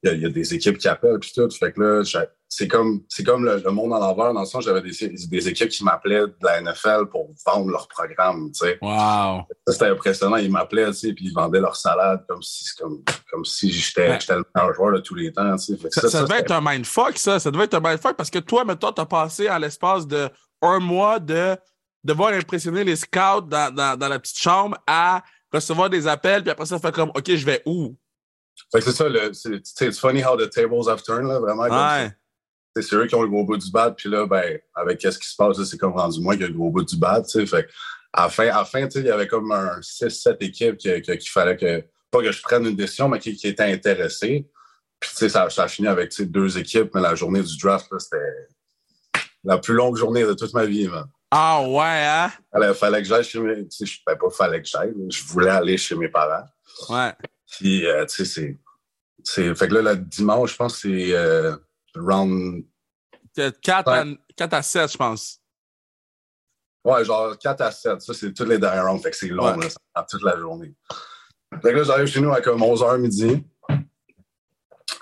[0.03, 1.49] il y a- il y, a des équipes qui appellent, puis tout.
[1.49, 2.03] Fait que là,
[2.49, 5.47] c'est comme, c'est comme le, le monde à l'envers, dans le sens, j'avais des, des
[5.49, 8.77] équipes qui m'appelaient de la NFL pour vendre leur programme, tu sais.
[8.81, 9.43] Wow.
[9.67, 10.35] C'était impressionnant.
[10.37, 14.09] Ils m'appelaient, tu sais, puis ils vendaient leur salade comme si, comme, comme si j'étais
[14.09, 14.19] Ouais.
[14.29, 15.77] le meilleur joueur de tous les temps, tu sais.
[15.89, 17.39] Ça, ça, ça ça, devait être un mindfuck, ça.
[17.39, 20.29] Ça devait être un mindfuck parce que toi, maintenant, t'as passé à l'espace de
[20.61, 21.55] un mois de
[22.03, 26.51] devoir impressionner les scouts dans, dans, dans la petite chambre à recevoir des appels, puis
[26.51, 27.95] après ça, faire comme, OK, je vais où?
[28.71, 31.63] Fait que c'est ça, le, c'est, it's funny how the tables have turned, là, vraiment.
[31.63, 32.11] Ouais.
[32.75, 35.27] C'est eux qui ont le gros bout du bat, puis là, ben, avec qu'est-ce qui
[35.27, 37.29] se passe, là, c'est comme rendu moi qui a le gros bout du bat, tu
[37.29, 37.45] sais.
[37.45, 37.67] Fait
[38.13, 40.77] à la fin, à la fin, tu sais, il y avait comme un 6-7 équipes
[40.77, 43.71] que- que- qu'il fallait que, pas que je prenne une décision, mais qui, qui étaient
[43.71, 44.47] intéressées.
[44.99, 47.87] Puis, tu sais, ça, ça a fini avec, deux équipes, mais la journée du draft,
[47.91, 48.17] là, c'était
[49.43, 51.05] la plus longue journée de toute ma vie, man.
[51.31, 52.31] Ah ouais, hein?
[52.51, 55.23] Fallait, fallait que j'aille chez mes, tu sais, je- ben, pas fallait que j'aille, je
[55.25, 56.45] voulais aller chez mes parents.
[56.89, 57.13] Ouais.
[57.57, 58.57] Puis, euh, tu sais,
[59.23, 61.55] c'est, fait que là, le dimanche, je pense que c'est, euh,
[61.95, 62.65] round
[63.61, 64.17] 4 à, Ouais.
[64.35, 65.39] 4 à 7, je pense.
[66.83, 68.01] Ouais, genre 4 à 7.
[68.01, 69.01] Ça, c'est tous les derniers rounds.
[69.01, 69.63] Fait que c'est long, Ouais.
[69.63, 70.73] là, ça prend toute la journée.
[71.61, 73.43] Fait que là, j'arrive chez nous à comme 11h midi.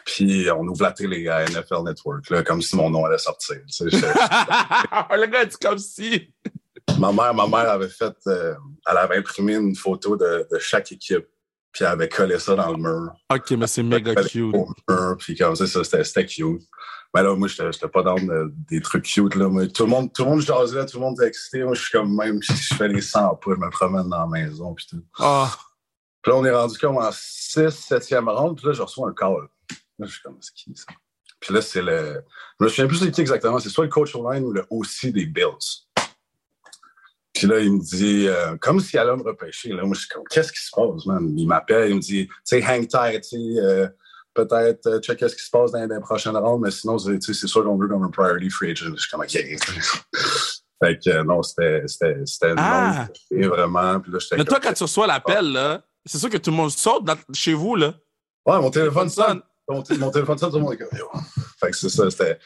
[0.06, 3.58] Puis on ouvre la télé à NFL Network, là, comme si mon nom allait sortir.
[3.66, 6.34] Tu sais, le gars dit comme si.
[7.00, 8.54] ma, mère, ma mère avait fait, euh,
[8.90, 11.28] elle avait imprimé une photo de, de chaque équipe.
[11.72, 13.14] Puis elle avait collé ça dans le mur.
[13.32, 14.54] OK, mais c'est méga cute.
[14.54, 16.62] au mur, Puis comme ça, ça c'était cute.
[17.14, 19.36] Mais là, moi, j'étais pas dans de- des trucs cute.
[19.36, 19.48] Là.
[19.50, 21.64] Moi, tout, le monde, tout le monde jasait, tout le monde était excité.
[21.64, 24.20] Moi, je suis comme même, je, je fais les 100 pas, je me promène dans
[24.20, 24.74] la maison.
[24.74, 25.04] Puis tout.
[25.20, 25.54] Ah.
[26.22, 28.58] Puis là, on est rendu comme en 6, 7e round.
[28.58, 29.48] Puis là, je reçois un call.
[30.00, 30.86] Là, je suis comme, c'est qui ça?
[31.40, 32.24] Puis là, c'est le.
[32.60, 33.60] Je me souviens plus c'est qui exactement.
[33.60, 35.88] C'est soit le coach online ou le OC des Bills.
[37.34, 39.70] Puis là, il me dit, euh, comme s'il allait me repêcher.
[39.70, 41.34] Là, moi, je suis comme, qu'est-ce qui se passe, man?
[41.38, 43.88] Il m'appelle, il me dit, tu sais, hang tight, tu sais, euh,
[44.34, 47.18] peut-être euh, check ce qui se passe dans, dans les prochaines rounds, mais sinon, c'est
[47.20, 48.92] tu sais, c'est sûr qu'on veut comme un priority free agent.
[48.96, 49.30] Je suis comme, OK.
[50.84, 53.08] fait que euh, non, c'était c'était- c'était une Ah!
[53.32, 54.00] et vraiment.
[54.00, 56.58] Puis là, j'étais Mais toi, quand tu reçois l'appel, là, c'est sûr que tout le
[56.58, 57.94] monde saute dans- chez vous, là.
[58.46, 59.42] Ouais, mon téléphone sonne.
[59.70, 61.08] Mon, téléphone sonne, tout le monde est comme, yo.
[61.60, 62.40] Fait que c'est ça, c'était.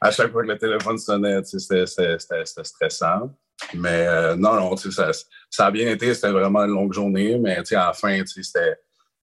[0.00, 3.34] À chaque fois que le téléphone sonnait, tu sais, c'était- c'était c'était- c'était stressant.
[3.74, 5.10] Mais euh, non, non, ça,
[5.50, 8.18] ça a bien été, c'était vraiment une longue journée, mais tu sais, à la fin,
[8.20, 8.78] tu sais, c'était.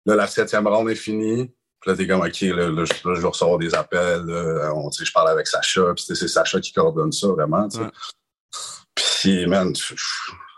[0.06, 1.54] Là, la septième ronde est finie.
[1.80, 4.24] Puis là, t'es comme, OK, là, là, je, là, je vais recevoir des appels.
[4.26, 5.94] Là, on, tu sais, je parle avec Sacha.
[5.96, 7.68] Puis c'est Sacha qui coordonne ça, vraiment.
[7.68, 7.84] tu sais.
[7.84, 7.90] Ouais.
[8.96, 9.74] Puis, man,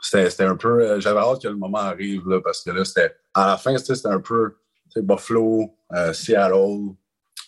[0.01, 0.81] c'était un peu.
[0.81, 3.15] euh, J'avais hâte que le moment arrive, là, parce que là, c'était.
[3.33, 4.55] À la fin, c'était un peu.
[4.97, 6.95] Buffalo, euh, Seattle.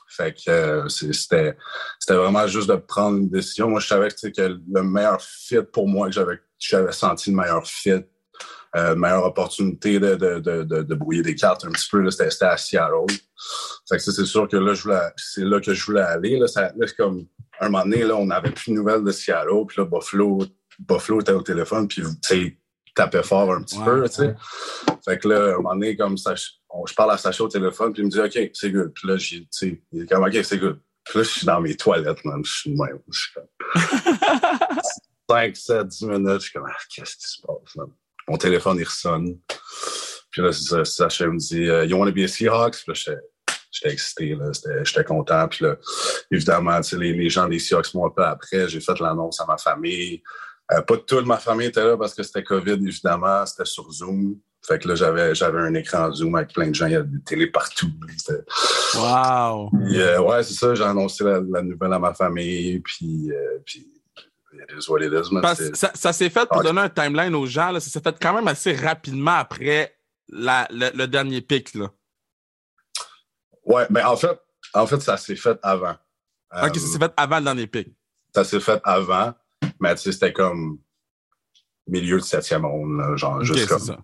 [0.08, 1.58] Fait que euh, c'était
[2.00, 3.70] c'était vraiment juste de prendre une décision.
[3.70, 7.68] Moi, je savais que, le meilleur fit pour moi, que j'avais j'avais senti le meilleur
[7.68, 8.04] fit,
[8.76, 12.30] euh, meilleure opportunité de, de, de, de, brouiller des cartes un petit peu, là, c'était
[12.30, 13.06] c'était à Seattle.
[13.88, 16.38] Fait que c'est sûr que là, je voulais, c'est là que je voulais aller.
[16.40, 17.28] Là, ça, là, c'est comme,
[17.60, 20.40] un moment donné, là, on n'avait plus de nouvelles de Seattle, puis là, Buffalo,
[20.80, 22.58] Buffalo était au téléphone, puis, tu sais,
[22.96, 24.36] tapait fort un petit Ouais, peu, tu sais.
[25.06, 26.34] Fait que là, un moment donné, comme ça,
[26.82, 28.92] on- je parle à Sacha au téléphone, puis il me dit, OK, c'est good.
[28.94, 30.80] Puis là, j'ai, tu sais, il est comme, OK, c'est good.
[31.06, 32.44] Puis là, je suis dans mes toilettes, man.
[32.44, 33.00] Je suis même.
[33.12, 33.48] Je suis comme
[35.30, 36.34] 5, 7, 10 minutes.
[36.34, 37.88] Je suis comme, ah, qu'est-ce qui se passe, man?
[38.28, 39.40] Mon téléphone, il ressonne.
[40.32, 42.84] Puis là, Sacha me dit, euh, You want to be a Seahawks?
[42.84, 43.18] Puis là, j'étais,
[43.72, 44.52] j'étais excité, là.
[44.84, 45.48] J'étais content.
[45.48, 45.78] Puis là,
[46.30, 48.68] évidemment, tu sais, les, les gens des Seahawks m'ont appelé après.
[48.70, 50.22] J'ai fait l'annonce à ma famille.
[50.74, 53.46] Euh, pas toute ma famille était là parce que c'était COVID, évidemment.
[53.46, 54.38] C'était sur Zoom.
[54.68, 56.88] Fait que là, j'avais, j'avais un écran Zoom avec plein de gens.
[56.88, 57.88] Il y a des télé partout.
[58.18, 58.44] C'était-
[58.96, 59.72] Wow.
[59.74, 60.76] euh, ouais, c'est ça.
[60.76, 62.80] J'ai annoncé la, la nouvelle à ma famille.
[62.82, 63.90] Puis, euh, puis
[64.54, 65.30] it is what it is.
[65.42, 67.90] Parce C'est- ça, ça s'est fait, pour Ah, donner un timeline aux gens, là, ça
[67.90, 69.96] s'est fait quand même assez rapidement après
[70.28, 71.74] la, le, le dernier pic.
[71.74, 71.90] Là.
[73.66, 74.38] Ouais, mais en fait,
[74.74, 75.96] en fait, ça s'est fait avant.
[76.64, 77.88] ok, ça s'est fait avant le dernier pic.
[78.36, 79.34] ça s'est fait avant,
[79.80, 80.80] mais tu sais, c'était comme
[81.88, 83.98] milieu de septième ronde, genre juste comme ça.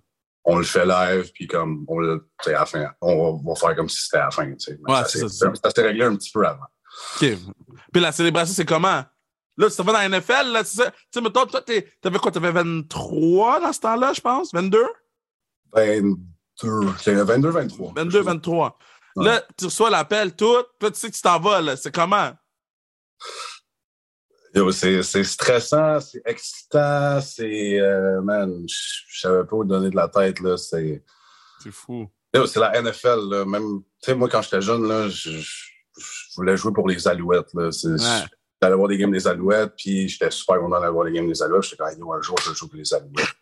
[0.46, 3.56] On le fait live, puis comme on le, tu à la fin, on va, va
[3.56, 5.70] faire comme si c'était à la fin, tu Ouais, ça c'est s'est- ça, c'est ça
[5.74, 6.66] s'est réglé un petit peu avant.
[7.22, 7.28] OK.
[7.92, 9.04] Puis la célébration, c'est comment?
[9.56, 10.64] Là, tu t'en vas dans la NFL, là?
[10.64, 11.62] Tu sais, mettons, toi,
[12.02, 12.32] t'avais quoi?
[12.32, 14.52] T'avais 23 dans ce temps-là, je pense?
[14.54, 14.84] 22?
[15.74, 17.94] 22, 22, 23.
[17.96, 18.78] 22, 23.
[19.16, 19.26] Ouais.
[19.26, 20.56] Là, tu reçois l'appel, tout.
[20.80, 21.78] Toi, tu sais que tu t'en vas, là.
[21.78, 22.32] C'est comment?
[24.72, 27.80] C'est stressant, c'est excitant, c'est.
[27.80, 30.58] euh, man, je savais pas où donner de la tête, là.
[30.58, 31.04] C'est.
[31.62, 32.08] C'est fou.
[32.34, 33.46] C'est la NFL, là.
[33.46, 35.30] Même, tu sais, moi, quand j'étais jeune, là, je,
[36.36, 37.70] voulais jouer pour les Alouettes, là.
[38.62, 41.42] J'allais voir des games des Alouettes, puis j'étais super content d'aller voir des games des
[41.42, 41.64] Alouettes.
[41.64, 43.36] J'étais comme, un jour, je jouer pour les Alouettes.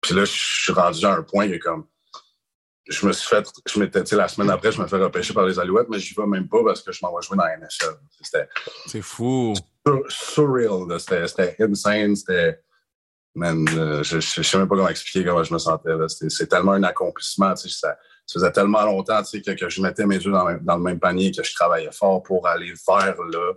[0.00, 1.86] Puis là, je suis rendu à un point que, comme,
[2.88, 5.32] je me suis fait, je m'étais, tu sais, la semaine après, je me fais repêcher
[5.34, 7.44] par les Alouettes, mais j'y vais même pas parce que je m'en vais jouer dans
[7.44, 7.96] la NFL.
[8.22, 8.48] C'était
[8.86, 9.54] C'est fou.
[9.86, 10.98] sur- surreal.
[11.00, 12.60] C'était c'était insane, c'était.
[13.36, 15.94] Man, euh, je, je, je sais même pas comment expliquer comment je me sentais.
[15.96, 16.08] là.
[16.08, 17.54] C'était- C'est tellement un accomplissement.
[17.54, 20.32] tu sais, Ça, ça faisait tellement longtemps tu sais, que, que je mettais mes yeux
[20.32, 23.52] dans, le- dans le même panier, que je travaillais fort pour aller vers là.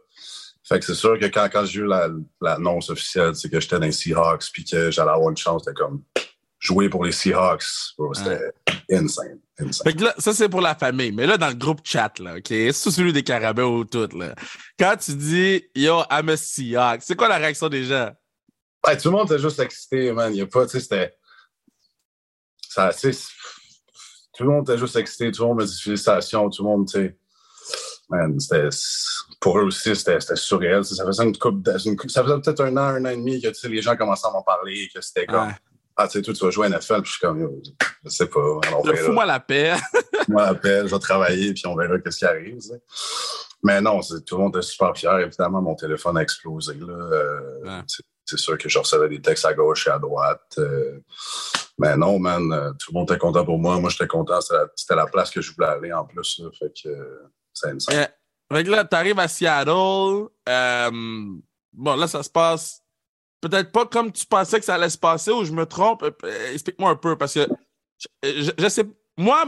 [0.64, 2.08] Fait que c'est sûr que quand, quand j'ai eu la-
[2.40, 5.72] l'annonce officielle, c'est que j'étais dans les Seahawks puis que j'allais avoir une chance de
[5.72, 6.04] comme
[6.60, 7.64] jouer pour les Seahawks,
[8.14, 8.52] c'était
[8.92, 9.40] insane.
[9.60, 9.84] insane.
[9.84, 11.12] Fait que là, ça, c'est pour la famille.
[11.12, 12.48] Mais là, dans le groupe chat, là, OK?
[12.48, 14.36] C'est celui des carabins ou tout, là?
[14.80, 18.12] Quand tu dis, yo, I'm a Seahawk, c'est quoi la réaction des gens?
[18.86, 20.34] Ouais, tout le monde était juste excité, man.
[20.34, 21.14] Il y a pas, tu sais, c'était.
[22.70, 22.92] Ça,
[24.36, 26.88] tout le monde était juste excité, tout le monde me dit félicitations, tout le monde,
[26.88, 27.18] tu sais.
[28.10, 28.68] Man, c'était.
[29.40, 30.84] Pour eux aussi, c'était surréel.
[30.84, 31.62] Ça faisait une coupe.
[31.62, 33.70] de- une coupe- ça faisait peut-être un an, un an et demi que tu sais,
[33.70, 35.48] les gens commençaient à m'en parler, que c'était comme.
[35.48, 35.54] Ouais.
[35.96, 37.62] Ah, tu sais, toi, tu vas jouer à NFL, puis je suis comme,
[38.04, 38.40] je sais pas.
[38.84, 38.96] Verra.
[38.98, 39.76] Fous-moi la paix.
[40.28, 42.56] moi l'appel, je vais travailler, puis on verra qu'est-ce qui arrive.
[42.56, 42.82] tu sais.
[43.64, 45.20] Mais non, tout le monde était super fier.
[45.20, 46.74] Évidemment, mon téléphone a explosé.
[46.76, 46.94] Là.
[46.94, 47.82] Euh, Ouais.
[47.88, 48.04] c'est-
[48.38, 50.56] sûr que je recevais des textes à gauche et à droite.
[50.58, 51.00] euh,
[51.78, 53.80] mais non, man, euh, tout le monde était content pour moi.
[53.80, 54.40] Moi, j'étais content.
[54.42, 56.40] C'était la, la place que je voulais aller en plus.
[56.40, 58.06] Là, fait que euh, c'est une Euh,
[58.52, 60.30] fait que là, t'arrives à Seattle.
[61.74, 62.82] bon, là, ça se passe
[63.44, 66.04] peut-être pas comme tu pensais que ça allait se passer ou je me trompe.
[66.04, 67.48] Euh, Explique-moi un peu parce que
[68.24, 68.86] je, sais.
[69.18, 69.46] Moi,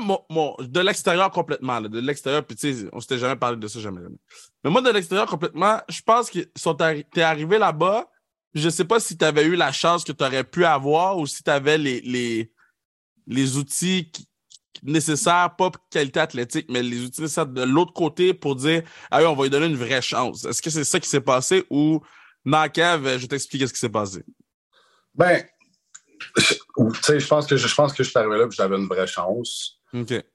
[0.59, 4.01] de l'extérieur complètement, de l'extérieur, puis tu sais, on s'était jamais parlé de ça, jamais.
[4.01, 4.17] jamais.
[4.63, 8.07] Mais moi, de l'extérieur complètement, je pense que arri- t'es arrivé là-bas.
[8.53, 11.25] Je sais pas si tu avais eu la chance que tu aurais pu avoir ou
[11.25, 12.51] si tu avais les, les,
[13.27, 14.27] les outils qui-
[14.83, 19.25] nécessaires, pas qualité athlétique, mais les outils nécessaires de l'autre côté pour dire Ah oui,
[19.25, 20.45] on va lui donner une vraie chance.
[20.45, 22.01] Est-ce que c'est ça qui s'est passé ou
[22.45, 24.23] non, Kev, je vais t'expliquer ce qui s'est passé.
[25.13, 25.43] Ben,
[26.37, 28.51] je- tu sais, je pense que je, je pense que je suis arrivé là et
[28.51, 29.79] j'avais une vraie chance.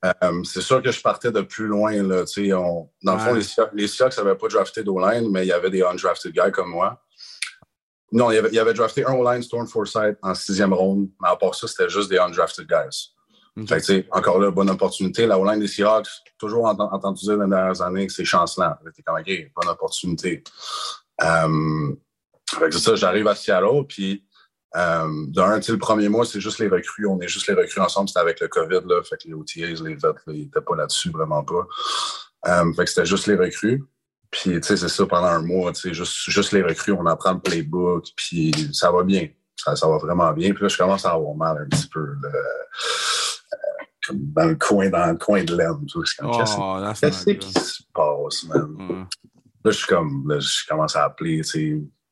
[0.05, 1.93] Euh, c'est sûr que je partais de plus loin.
[2.03, 2.25] Là,
[2.57, 3.35] on- dans le fond,
[3.75, 7.03] les Seahawks- n'avaient pas drafté d'O-line, mais il y avait des undrafted guys comme moi.
[8.13, 11.09] Non, il y avait, il y avait drafté un O-line, Storm Forsythe, en sixième ronde,
[11.21, 13.13] mais à part ça, c'était juste des undrafted guys.
[13.67, 15.27] Fait que, tu sais, encore là, bonne opportunité.
[15.27, 18.75] La O-line des Seahawks, toujours ent- entendu dire dans les dernières années que c'est chancelant.
[18.97, 20.43] T'es comme, OK, bonne opportunité.
[21.23, 21.93] Euh,
[22.71, 24.25] c'est ça, j'arrive à Seattle, puis
[24.77, 27.07] euh, d'un, le premier mois, c'est juste les recrues.
[27.07, 28.09] On est juste les recrues ensemble.
[28.09, 29.03] C'était avec le COVID, là.
[29.03, 31.67] Fait que les OTAs, les vets, ils n'étaient pas là-dessus, vraiment pas.
[32.47, 33.85] Euh, fait que c'était juste les recrues.
[34.31, 37.05] Puis, tu sais, c'est ça, pendant un mois, tu sais, juste, juste les recrues, on
[37.07, 39.29] apprend le playbook, puis ça va bien.
[39.57, 40.53] Ça, ça va vraiment bien.
[40.53, 43.57] Puis là, je commence à avoir mal un petit peu, là, euh,
[44.07, 45.85] comme dans le coin, dans le coin de l'aine.
[45.97, 46.03] Oh,
[47.01, 48.69] qu'est-ce qui se passe, man?
[48.79, 49.07] Mm.
[49.65, 51.43] Là, je suis comme, là, je commence à appeler,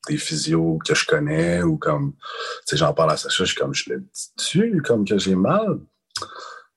[0.07, 2.19] des physios que je connais ou comme, tu
[2.65, 5.79] sais, j'en parle à Sacha, je suis comme, je le dis-tu, comme que j'ai mal?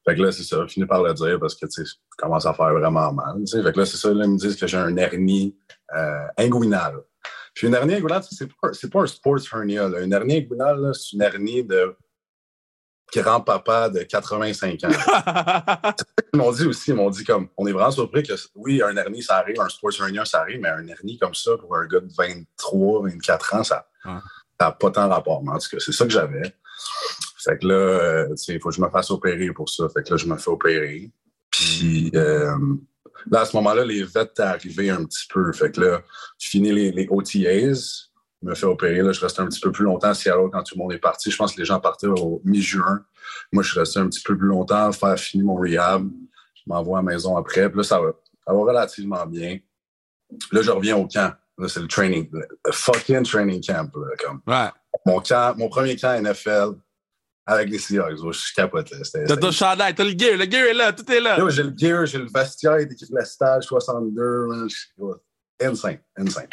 [0.07, 1.95] Fait que là, c'est ça, j'ai fini par le dire parce que, tu sais, je
[2.19, 3.37] commence à faire vraiment mal.
[3.41, 3.63] tu sais.
[3.63, 5.57] Fait que là, c'est ça, là, ils me disent que j'ai un hernie
[5.95, 7.01] euh, inguinale.
[7.55, 9.89] Puis une hernie inguinale, c'est pas, pas un sports hernia.
[9.89, 10.01] Là.
[10.01, 11.95] Une hernie inguinale, c'est une hernie de
[13.14, 14.88] grand-papa de 85 ans.
[16.35, 18.96] Ils m'ont dit aussi, ils m'ont dit comme, on est vraiment surpris que oui, un
[18.96, 21.87] hernie, ça arrive, un sports hernia, ça arrive, mais un hernie comme ça, pour un
[21.87, 23.87] gars de 23, 24 ans, ça
[24.59, 25.42] n'a pas tant rapport.
[25.44, 26.55] Mais en tout cas, c'est ça que j'avais.
[27.44, 29.88] Fait que là, euh, il faut que je me fasse opérer pour ça.
[29.88, 31.11] Fait que là, je me fais opérer.
[31.51, 32.57] Puis euh,
[33.31, 35.53] là, à ce moment-là, les vets étaient arrivés un petit peu.
[35.53, 36.03] Fait que là,
[36.38, 38.12] je finis les, les OTAs,
[38.43, 39.03] me fais opérer.
[39.03, 40.99] Là, je reste un petit peu plus longtemps à Seattle quand tout le monde est
[40.99, 41.31] parti.
[41.31, 43.05] Je pense que les gens partaient au mi-juin.
[43.53, 46.09] Moi, je suis resté un petit peu plus longtemps à faire finir mon rehab.
[46.55, 47.69] Je m'envoie à la maison après.
[47.69, 48.09] Puis là, ça va,
[48.47, 49.59] ça va relativement bien.
[50.51, 51.33] Là, je reviens au camp.
[51.59, 52.29] Là, c'est le training.
[52.33, 53.91] Le fucking training camp.
[53.97, 54.41] là, comme.
[54.47, 54.71] ouais.
[55.07, 56.73] Mon, camp, mon premier camp NFL
[57.47, 58.19] avec les Seahawks.
[58.33, 58.97] Je capotais.
[59.27, 61.39] T'as ton chandail, t'as le gear, le gear est là, tout est là.
[61.39, 64.47] Yo, j'ai le gear, j'ai le vestiaire, écrit le stage 62.
[64.47, 64.69] man.
[64.69, 65.15] Je- ouais,
[65.63, 66.49] Insane, insane.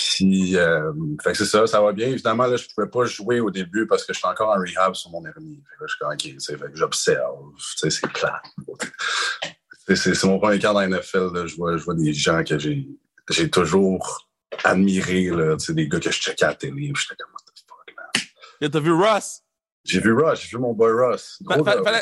[0.00, 2.08] Puis, euh, fait que c'est ça, ça va bien.
[2.08, 4.94] Évidemment, là, je ne pouvais pas jouer au début parce que j'étais encore en rehab
[4.94, 5.62] sur mon hernie.
[5.68, 7.38] Fait que là, je suis comme, OK, fait que j'observe.
[7.58, 8.40] Tu sais, c'est plat.
[9.94, 11.34] C'est- mon premier camp dans la NFL.
[11.34, 11.46] Là.
[11.46, 12.86] Je, vois, je vois des gens que j'ai
[13.28, 14.28] j'ai toujours
[14.64, 16.92] admirés, là, tu sais, des gars que je checkais à la télé.
[16.96, 18.24] J'étais comme, what the fuck, man.
[18.60, 19.42] Et T'as vu Ross?
[19.84, 21.38] J'ai vu Rush, j'ai vu mon boy Russ.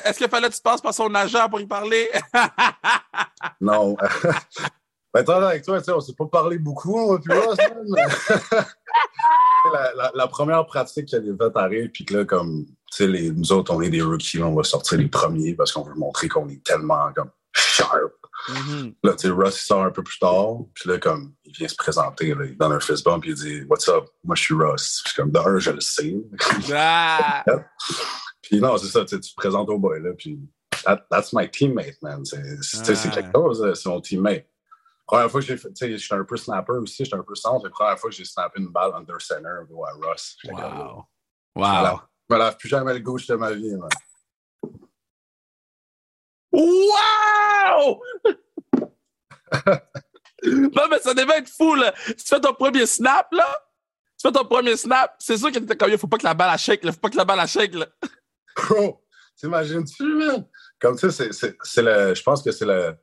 [0.04, 2.10] Est-ce qu'il fallait que tu passes par son agent pour y parler?
[3.60, 3.96] Non.
[5.24, 8.02] ben, attends, avec toi, on s'est pas parlé beaucoup, on va plus voir, ça, mais-
[9.72, 13.06] la, la- la première pratique que les vets arrivent, puis que là, comme, tu sais,
[13.06, 15.94] les- nous autres, on est des rookies, on va sortir les premiers parce qu'on veut
[15.94, 18.12] montrer qu'on est tellement, comme, sharp.
[18.50, 18.94] Mhm.
[19.02, 21.68] Là, tu sais, Russ, il sort un peu plus tard, puis là, comme, il vient
[21.68, 24.04] se présenter, là, il donne un fist bump, puis il dit, What's up?
[24.24, 25.02] Moi, je suis Russ.
[25.04, 26.16] Puis comme, d'un, je le sais.
[26.72, 27.44] Ah!
[28.42, 30.38] Puis non, c'est ça, tu sais, tu te présentes au boy, là, puis
[30.84, 32.24] that- that's my teammate, man.
[32.24, 33.10] C'est Ah.
[33.10, 34.46] quelque chose, là, c'est mon teammate.
[35.08, 37.34] Première fois que j'ai fait, tu sais, j'étais un peu snapper aussi, j'étais un peu
[37.34, 39.48] centre, la première fois que j'ai snappé une balle under center.
[40.42, 41.06] J'étais comme, Wow.
[41.56, 42.00] Wow.
[42.28, 43.88] Je me lave plus jamais le gauche de ma vie, man.
[46.52, 48.02] Wow!
[50.44, 51.94] non, mais ça devait être fou, là.
[52.06, 53.46] Si tu fais ton premier snap, là,
[54.18, 56.34] tu fais ton premier snap, c'est sûr que t'étais comme, il faut pas que la
[56.34, 56.92] balle à shake, là.
[56.92, 57.86] Faut pas que la balle à shake, là.
[58.56, 59.02] Bro,
[59.36, 60.46] t'imagines-tu, man?
[60.80, 62.94] Comme c'est- c'est le, je pense que c'est le,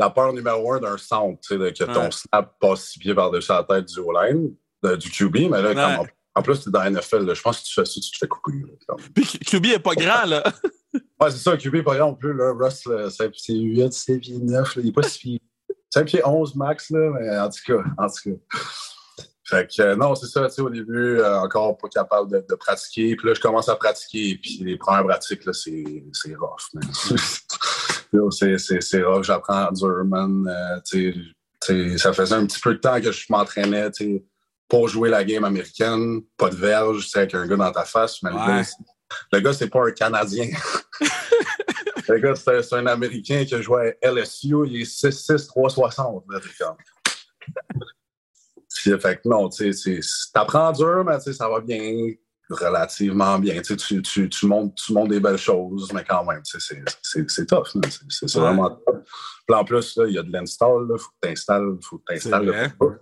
[0.00, 3.14] la peur numéro un d'un centre, tu sais, de- que ton snap passe six pieds
[3.14, 6.08] par-dessus la tête du O-line, de- du QB, mais là, Ouais.
[6.34, 8.16] en, plus, t'es dans la NFL, là, je pense que tu fais ça, tu te
[8.18, 8.52] fais couper.
[8.66, 9.00] là, comme.
[9.14, 10.42] Puis QB est pas grand, là.
[11.20, 14.74] Ouais, c'est ça, QB, par exemple, plus, là, Russ, c'est c'est 8, c'est pieds 9,
[14.74, 15.42] là, il est pas si pieds.
[15.92, 19.24] 5 pieds 11 max, là, mais en tout cas, en tout cas.
[19.44, 22.44] Fait que, euh, non, c'est ça, tu sais, au début, euh, encore pas capable de,
[22.48, 23.14] de pratiquer.
[23.16, 25.84] Puis là, je commence à pratiquer, puis les premières pratiques, là, c'est
[26.36, 26.72] rough,
[28.30, 30.46] c'est- rough, j'apprends dur, man.
[30.48, 30.78] Euh,
[31.98, 33.90] ça faisait un petit peu de temps que je m'entraînais,
[34.68, 38.30] pour jouer la game américaine, pas de verge, avec un gars dans ta face, mais
[38.30, 38.46] le Ouais.
[38.46, 38.76] gars, c'est-
[39.32, 40.48] le gars, c'est pas un Canadien.
[42.08, 46.24] le gars, c'est un Américain qui a joué à LSU, il est 6'6", 360.
[46.30, 46.40] Là,
[48.98, 50.00] fait que non, tu sais,
[50.32, 52.12] t'apprends dur, mais ça va bien,
[52.50, 53.60] relativement bien.
[53.62, 56.82] Tu, tu, tu, tu, montes, tu montes des belles choses, mais quand même, c'est-
[57.46, 57.68] tough.
[58.10, 58.42] C'est- Ouais.
[58.42, 59.02] vraiment tough.
[59.46, 62.02] Puis en plus, il y a de l'install, il faut que tu installes, faut que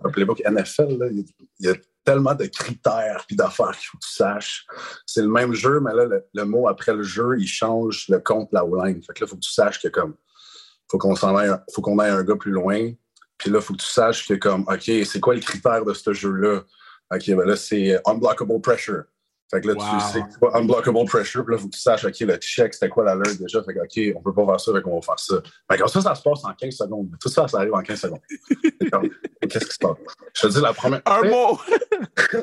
[0.03, 0.41] le playbook.
[0.45, 1.23] NFL, il y a-
[1.59, 4.65] il y a tellement de critères puis d'affaires qu'il faut que tu saches.
[5.05, 8.19] C'est le même jeu, mais là, le, le mot après le jeu, il change le
[8.19, 9.01] compte la O-line.
[9.03, 10.15] Fait que là, il faut que tu saches que comme
[10.89, 12.91] faut qu'on s'en aille, faut qu'on aille un gars plus loin.
[13.37, 15.93] Puis là, il faut que tu saches que comme, OK, c'est quoi le critère de
[15.93, 16.61] ce jeu-là?
[17.11, 19.03] OK, ben là, c'est unblockable pressure.
[19.51, 19.81] Fait que là, Wow.
[19.83, 22.35] tu sais c'est quoi unblockable pressure, puis là, il faut que tu saches, OK, le
[22.37, 23.63] check, c'était quoi l'alert déjà?
[23.63, 25.35] Fait que, OK, on peut pas faire ça, fait qu'on va faire ça.
[25.71, 27.09] Fait que ça, ça se passe en 15 secondes.
[27.19, 28.19] Tout ça, ça arrive en 15 secondes.
[28.47, 28.89] C'est
[29.49, 29.97] Qu'est-ce qui se passe?
[30.35, 31.01] Je te dis, la première.
[31.05, 31.59] Un mot.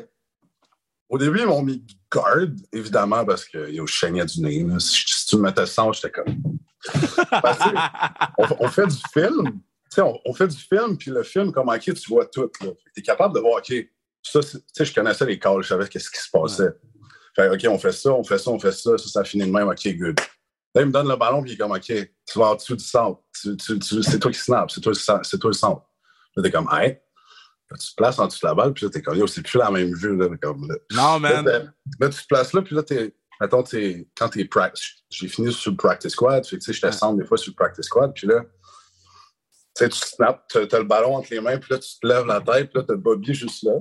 [1.08, 4.64] Au début, ils m'ont mis garde, évidemment, parce que yo, je saignais du nez.
[4.64, 4.80] là.
[4.80, 6.24] Si, si tu me mettais sans, j'étais comme.
[7.30, 7.76] Parce que,
[8.38, 9.44] on, on fait du film.
[9.52, 12.50] tu sais, On, on fait du film, puis le film, comme OK, tu vois tout.
[12.60, 13.72] Tu es capable de voir, OK,
[14.22, 16.70] ça, c'est- tu sais, je connaissais les calls, je savais qu'est-ce qui se passait.
[17.36, 19.52] Fait, OK, on fait ça, on fait ça, on fait ça, ça, ça finit de
[19.52, 20.18] même, OK, good.
[20.74, 22.76] Là, il me donne le ballon, puis il est comme, OK, tu vas en dessous
[22.76, 23.20] du centre.
[23.40, 25.82] Tu- tu- tu- c'est toi qui snap, c'est toi, c'est toi le centre.
[26.34, 26.98] Là, t'es comme, hey.
[27.70, 29.42] Là, tu te places en dessous de la balle, puis là, t'es comme, yo, c'est
[29.42, 30.28] plus la même vue, là.
[30.40, 30.76] Comme, là.
[30.92, 31.44] Non, man.
[32.00, 33.14] là, tu te places là, puis là, t'es.
[33.38, 36.78] Mettons, t'es, quand t'es practice, j'ai fini sur le practice squad, fait que, tu sais,
[36.78, 40.66] je descends des fois sur le practice squad, puis là, tu sais, tu snaps, t'as,
[40.66, 42.84] t'as le ballon entre les mains, puis là, tu te lèves la tête, puis là,
[42.88, 43.72] t'as Bobby juste là.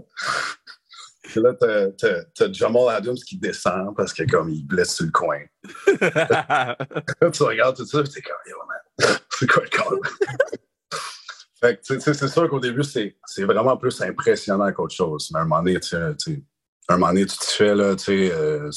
[1.27, 5.05] Puis là, t'as- t'as t'as Jamal Adams qui descend parce que comme il blesse sur
[5.05, 5.39] le coin.
[6.01, 9.99] Là, tu regardes tout ça, t'es comme, yo, man, c'est quoi le call?
[11.59, 15.29] fait que, c'est sûr qu'au début, c'est c'est vraiment plus impressionnant qu'autre chose.
[15.33, 16.43] Mais à un moment donné, tu sais, tu sais,
[16.87, 18.69] à un moment donné, tu te fais, là, tu sais, euh,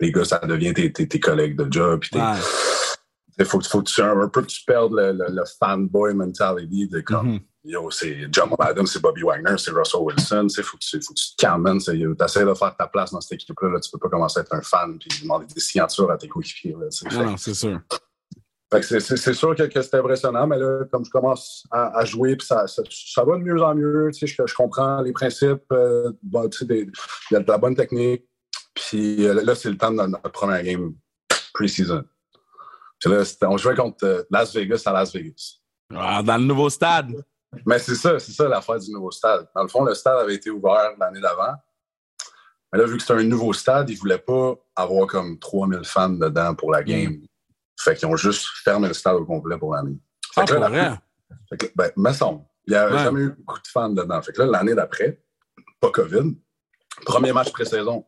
[0.00, 2.02] les gars, ça devient tes, tes, tes collègues de job.
[2.12, 3.44] Ouais.
[3.44, 6.88] faut, que- faut que tu, un peu que tu perdes le, le, le fanboy mentality
[6.88, 7.40] de comme, Mhm.
[7.64, 10.46] Yo, c'est Jamal Adams, c'est Bobby Wagner, c'est Russell Wilson.
[10.56, 11.78] Il faut, que tu- faut que tu te calmes.
[11.80, 11.90] Tu
[12.24, 13.70] essaies de faire ta place dans cette équipe-là.
[13.70, 13.80] Là.
[13.80, 16.74] Tu peux pas commencer à être un fan puis demander des signatures à tes coéquipiers.
[16.74, 17.80] Non, c'est sûr.
[19.16, 22.46] c'est- sûr que, que c'est impressionnant, mais là, comme je commence à, à jouer, puis
[22.46, 24.10] ça, ça, ça va de mieux en mieux.
[24.18, 26.88] Je, je comprends les principes, euh, bon, des-
[27.30, 28.24] il y a de la bonne technique.
[28.74, 30.94] Puis euh, là, c'est le temps de notre première game
[31.52, 32.02] pre-season.
[32.98, 35.58] Puis là, c'était- on jouait contre euh, Las Vegas à Las Vegas.
[35.94, 37.12] Ah, dans le nouveau stade.
[37.66, 39.46] Mais c'est ça, c'est ça l'affaire du nouveau stade.
[39.54, 41.54] Dans le fond, le stade avait été ouvert l'année d'avant.
[42.72, 45.84] Mais là, vu que c'était un nouveau stade, ils ne voulaient pas avoir comme 3000
[45.84, 47.20] fans dedans pour la game.
[47.78, 49.98] Fait qu'ils ont juste fermé le stade au complet pour l'année.
[50.34, 50.98] Fait Ah, que là, pour la- vrai?
[51.50, 52.44] fait que, ben, me semble.
[52.66, 53.02] Il n'y avait Ouais.
[53.04, 54.22] jamais eu beaucoup de fans dedans.
[54.22, 55.22] Fait que là, l'année d'après,
[55.80, 56.34] pas COVID,
[57.04, 58.06] premier match pré-saison.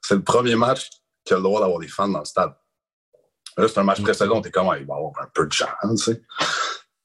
[0.00, 0.88] C'est le premier match
[1.24, 2.54] qui a le droit d'avoir des fans dans le stade.
[3.58, 5.66] Là, c'est un match pré-saison, t'es comme, il va y avoir un peu de gens,
[5.90, 6.22] tu sais.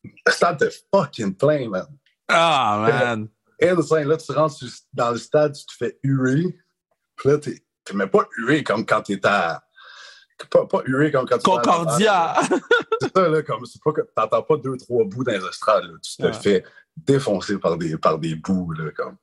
[0.04, 1.88] Le stade était fucking plein, man.
[2.28, 3.28] Ah, man.
[3.62, 4.08] Insane.
[4.08, 4.56] Là, tu rentres
[4.91, 6.60] dans le stade, tu te fais huer.
[7.16, 9.64] Puis là, t'es t'es même pas hué comme quand t'es à.
[10.49, 12.36] Pas, pas hué comme quand tu Concordia.
[13.01, 15.86] c'est ça, là, comme c'est pas que t'entends pas deux, trois bouts dans les estrades,
[15.86, 15.93] là.
[16.01, 16.34] Tu te Ouais.
[16.34, 16.64] fais
[16.97, 19.16] défoncer par des, par des bouts, là, comme.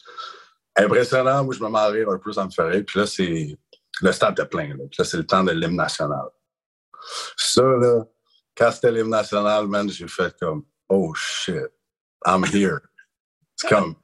[0.76, 2.85] Impressionnant, moi, je me mets à rire un peu, ça me fait rire.
[2.87, 3.59] Puis là, c'est.
[4.01, 4.85] Le stade était plein, là.
[4.91, 6.26] Puis là, c'est le temps de l'hymne national.
[7.37, 8.05] Ça, là,
[8.57, 11.57] quand c'était l'hymne national, man, j'ai fait comme, oh shit,
[12.26, 12.80] I'm here.
[13.57, 13.95] C'est comme,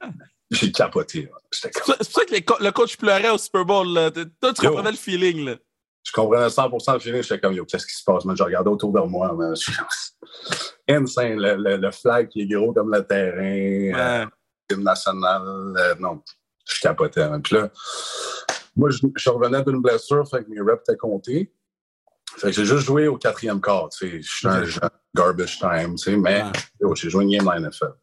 [0.51, 3.87] j'ai capoté, C'est pour ça que co- le coach pleurait au Super Bowl.
[3.93, 4.11] Là.
[4.11, 4.69] Toi, tu Yo.
[4.69, 5.45] comprenais le feeling.
[5.45, 5.55] Là.
[6.03, 7.21] je comprenais 100% le feeling.
[7.23, 8.23] J'étais comme, yo, qu'est-ce qui se passe?
[8.25, 8.35] man?
[8.37, 9.33] Je regardais autour de moi.
[9.33, 9.53] man.
[10.87, 11.35] Insane.
[11.39, 14.23] Le, le, le flag qui est gros comme le terrain.
[14.23, 14.25] euh,
[14.69, 14.77] Ouais.
[14.77, 15.41] national.
[15.77, 16.21] euh, non,
[16.65, 17.27] je capotais.
[17.29, 17.41] man.
[17.41, 17.69] Puis là,
[18.75, 21.51] moi, je, je revenais d'une blessure, fait que mes reps étaient comptés.
[22.37, 23.89] Fait que j'ai juste joué au quatrième quart.
[23.99, 26.51] Je suis un jeune, garbage time, mais Ouais.
[26.81, 27.93] yo, j'ai joué une game dans la NFL.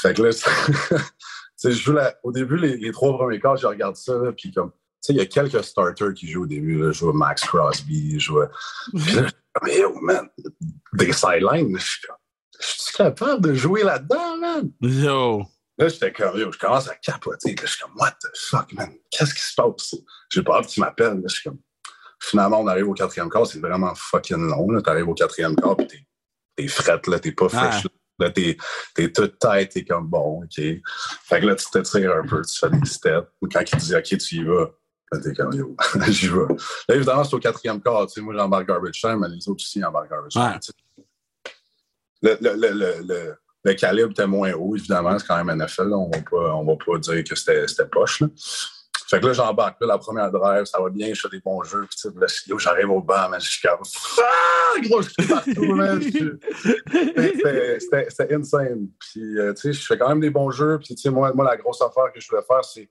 [0.00, 0.30] Fait que là,
[1.64, 4.72] je joue la- au début, les, les trois premiers quarts, je regarde ça, puis comme,
[5.08, 6.78] il y a quelques starters qui jouent au début.
[6.82, 6.92] Là.
[6.92, 8.40] Je joue Max Crosby, je joue.
[8.96, 10.28] Puis là, je suis comme, yo, man,
[10.94, 12.16] des sidelines, je suis comme,
[12.60, 14.70] je suis capable de jouer là-dedans, man?
[14.80, 15.44] Yo.
[15.78, 17.54] Là, j'étais comme, yo, je commence à capoter.
[17.54, 18.92] Là, je suis comme, what the fuck, man?
[19.10, 19.94] Qu'est-ce qui se passe?
[20.30, 21.14] J'ai pas hâte que tu m'appelles.
[21.14, 21.58] Là, je suis comme,
[22.22, 24.70] finalement, on arrive au quatrième quart, c'est vraiment fucking long.
[24.70, 24.80] Là.
[24.80, 26.06] T'arrives au quatrième quart, puis t'es,
[26.56, 27.84] t'es frette, là, t'es pas fresh.
[27.84, 27.90] Ouais.
[28.18, 28.56] Là, t'es,
[28.94, 30.54] t'es toute tête, t'es comme, bon, OK.
[30.56, 33.28] Fait que là, tu t'étires un peu, tu fais des steps.
[33.52, 34.70] Quand il dit, OK, tu y vas,
[35.10, 35.76] là, t'es comme, yo,
[36.08, 36.54] j'y vais.
[36.88, 38.06] Là, évidemment, c'est au quatrième quart.
[38.06, 40.42] Tu sais, moi, j'embarque garbage time, mais les autres aussi embarquent garbage time.
[40.42, 40.58] Ouais.
[40.60, 40.72] tu.
[42.22, 45.18] Le, le, le, le, le, le calibre était moins haut, évidemment.
[45.18, 45.88] C'est quand même NFL.
[45.88, 45.96] là.
[45.96, 48.20] On va pas, on va pas dire que c'était c'était poche.
[48.20, 48.28] Là.
[49.12, 49.78] Fait que là, j'embarque.
[49.82, 51.84] Là, la première drive, ça va bien, je fais des bons jeux.
[51.86, 53.80] Puis, tu sais, là, yo, j'arrive au banc, man, je suis comme
[54.22, 56.00] ah, gros, je suis partout, man.
[56.02, 56.38] C'était-
[58.34, 58.88] insane.
[58.98, 60.78] Puis, euh, tu sais, je fais quand même des bons jeux.
[60.78, 62.88] Puis, tu sais, moi, moi, la grosse affaire que je voulais faire, c'est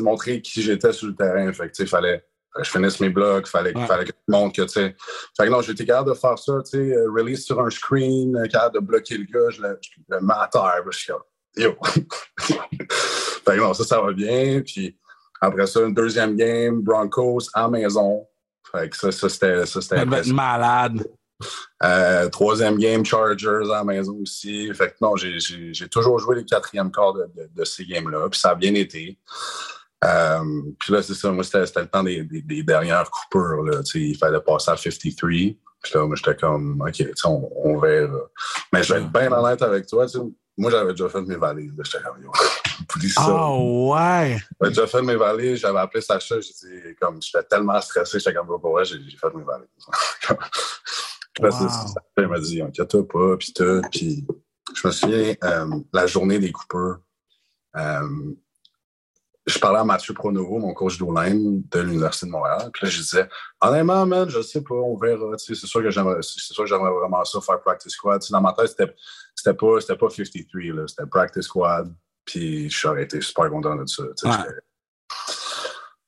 [0.00, 1.52] montrer qui j'étais sur le terrain.
[1.52, 3.86] Fait que, tu sais, fallait que je finisse mes blocs, fallait, Ouais.
[3.88, 4.94] fallait que je montre que, tu sais.
[5.36, 8.36] Fait que non, j'étais capable de faire ça, tu sais, euh, release sur un screen,
[8.36, 10.84] euh, capable de bloquer le gars, je le, je le mets à terre.
[10.88, 11.22] Je suis comme,
[11.56, 11.74] yo.
[12.38, 14.62] fait que non, ça, ça va bien.
[14.64, 14.96] Puis
[15.44, 18.26] après ça, une deuxième game, Broncos à maison.
[18.72, 21.06] Fait que ça, ça c'était ça, c'était malade.
[21.82, 24.72] Euh, troisième game, Chargers à la maison aussi.
[24.74, 28.28] Fait que non, j'ai- toujours joué les quatrièmes quarts de, de- de ces games-là.
[28.30, 29.18] Puis ça a bien été.
[30.04, 30.40] Euh,
[30.78, 33.62] puis là, c'est ça, moi, c'était c'était le temps des, des- des dernières coupures.
[33.64, 35.28] Là, il fallait passer à 53.
[35.82, 38.18] Puis là, moi, j'étais comme, OK, on, on verra.
[38.72, 40.06] Mais je vais être bien honnête avec toi.
[40.56, 41.72] Moi, j'avais déjà fait mes valises.
[41.84, 42.30] J'étais comme,
[42.94, 43.26] oublie ça.
[43.28, 44.38] Oh, ouais.
[44.60, 45.60] J'avais déjà fait mes valises.
[45.60, 46.36] J'avais appelé Sacha.
[46.40, 48.18] J'étais comme, j'étais tellement stressé.
[48.18, 49.68] J'étais comme, pour vrai, j'ai fait mes valises.
[51.40, 51.68] Là, Wow.
[52.18, 53.82] il m'a dit, inquiète-toi pas, puis tout.
[53.90, 54.24] Puis
[54.74, 56.98] je me souviens, euh, la journée des coupeurs,
[57.76, 58.34] euh,
[59.46, 62.70] je parlais à Mathieu Pronovo, mon coach d'O-line de l'Université de Montréal.
[62.72, 63.28] Puis là, je disais,
[63.60, 65.36] honnêtement, man, je sais pas, on verra.
[65.36, 66.20] C'est sûr que j'aimerais,
[67.00, 68.20] vraiment ça, faire practice squad.
[68.22, 70.86] Tu sais, dans ma tête, c'était, pas, pas 53, là.
[70.86, 71.94] C'était practice squad.
[72.24, 74.02] Puis j'aurais été super content de ça.
[74.02, 74.30] Ouais.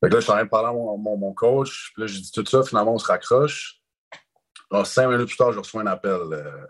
[0.00, 1.92] Fait que là, je suis en train de parler à mon, mon, mon coach.
[1.94, 2.62] Puis là, j'ai dit tout ça.
[2.62, 3.80] Finalement, on se raccroche.
[4.70, 6.20] Alors, cinq minutes plus tard, je reçois un appel.
[6.32, 6.66] euh,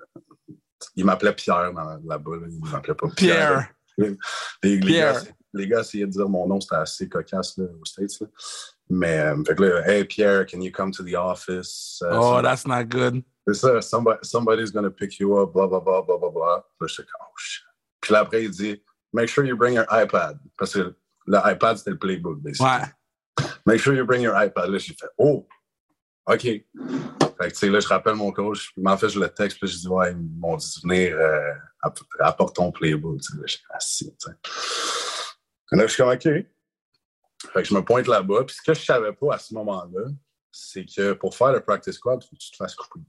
[0.95, 2.37] il m'appelait Pierre dans- là-bas.
[2.37, 2.47] là.
[2.49, 3.75] Il m'appelait pas Pierre.
[3.97, 4.17] Pierre.
[4.63, 5.13] Les, les Pierre.
[5.15, 8.21] gars, c'est- les gars essayaient de dire mon nom, c'était assez cocasse là, aux States.
[8.21, 8.27] Là.
[8.91, 12.03] Mais, euh, fait que là, hey Pierre, can you come to the office?
[12.03, 13.23] Uh, Oh, that's not good.
[13.49, 16.67] c'est ça, somebody, somebody's gonna pick you up, blah, blah, blah, blah, blah, blah.
[16.79, 17.65] Puis là, j'étais comme, oh shit.
[18.03, 18.83] Puis là, après, il dit,
[19.17, 20.39] make sure you bring your iPad.
[20.59, 20.95] Parce que
[21.27, 22.67] le iPad, c'était le playbook, basically.
[22.71, 23.47] Ouais.
[23.67, 24.69] Make sure you bring your iPad.
[24.71, 25.47] Là, j'ai fait, oh,
[26.27, 26.43] OK.
[26.43, 26.65] Fait
[27.39, 28.73] que, tu sais, là, je rappelle mon coach.
[28.73, 29.59] Puis, en fait, je le texte.
[29.59, 31.53] Puis, je dis, ouais, ils m'ont dit de venir, euh,
[31.83, 33.21] app- apporte ton playbook.
[33.21, 34.37] Tu sais, là, je suis assis, tu sais.
[35.73, 36.23] Et Là, je suis comme, OK.
[36.23, 38.45] Fait que je me pointe là-bas.
[38.45, 40.09] Puis, ce que je savais pas à ce moment-là,
[40.51, 43.05] c'est que pour faire le practice squad, il faut que tu te fasses couper.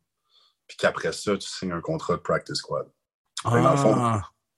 [0.68, 2.88] Puis qu'après ça, tu signes un contrat de practice squad.
[3.42, 3.96] Fait que dans le fond.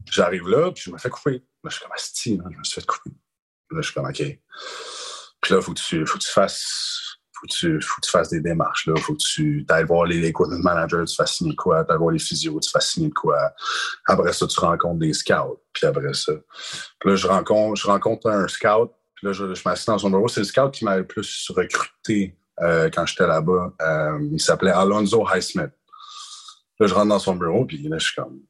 [0.05, 1.43] J'arrive là, puis je me fais couper.
[1.63, 3.11] Là, je suis comme asti, là, je me suis fait couper.
[3.71, 4.39] Là, je suis comme OK.
[5.41, 7.17] Puis là, faut tu, faut que tu fasses.
[7.33, 8.87] Faut tu, faut tu fasses des démarches.
[8.87, 8.95] Là.
[8.97, 12.59] Faut que tu ailles voir les equipment managers, tu fasses quoi, tu voir les physios,
[12.59, 13.53] tu fasses quoi.
[14.07, 15.61] Après ça, tu rencontres des scouts.
[15.71, 16.33] Puis après ça.
[16.99, 18.91] Puis là, je rencontre, je rencontre un scout.
[19.15, 20.27] Puis là, je, je m'assieds dans son bureau.
[20.27, 23.73] C'est le scout qui m'avait plus recruté euh, quand j'étais là-bas.
[23.81, 25.71] Euh, il s'appelait Alonzo Highsmith.
[26.79, 28.41] Là, je rentre dans son bureau, puis là, je suis comme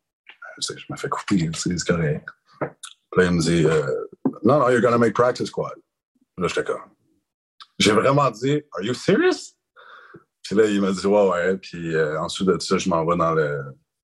[0.62, 2.28] je me fais couper, c'est correct.
[2.60, 3.64] Puis là, il me dit,
[4.44, 5.74] non, non, you're gonna make practice squad.
[6.38, 6.82] Là, j'étais comme,
[7.80, 9.56] j'ai vraiment dit, are you serious?
[10.44, 11.58] Puis là, il m'a dit, ouais, ouais.
[11.58, 13.62] Puis euh, ensuite de ça, je m'en vais dans le,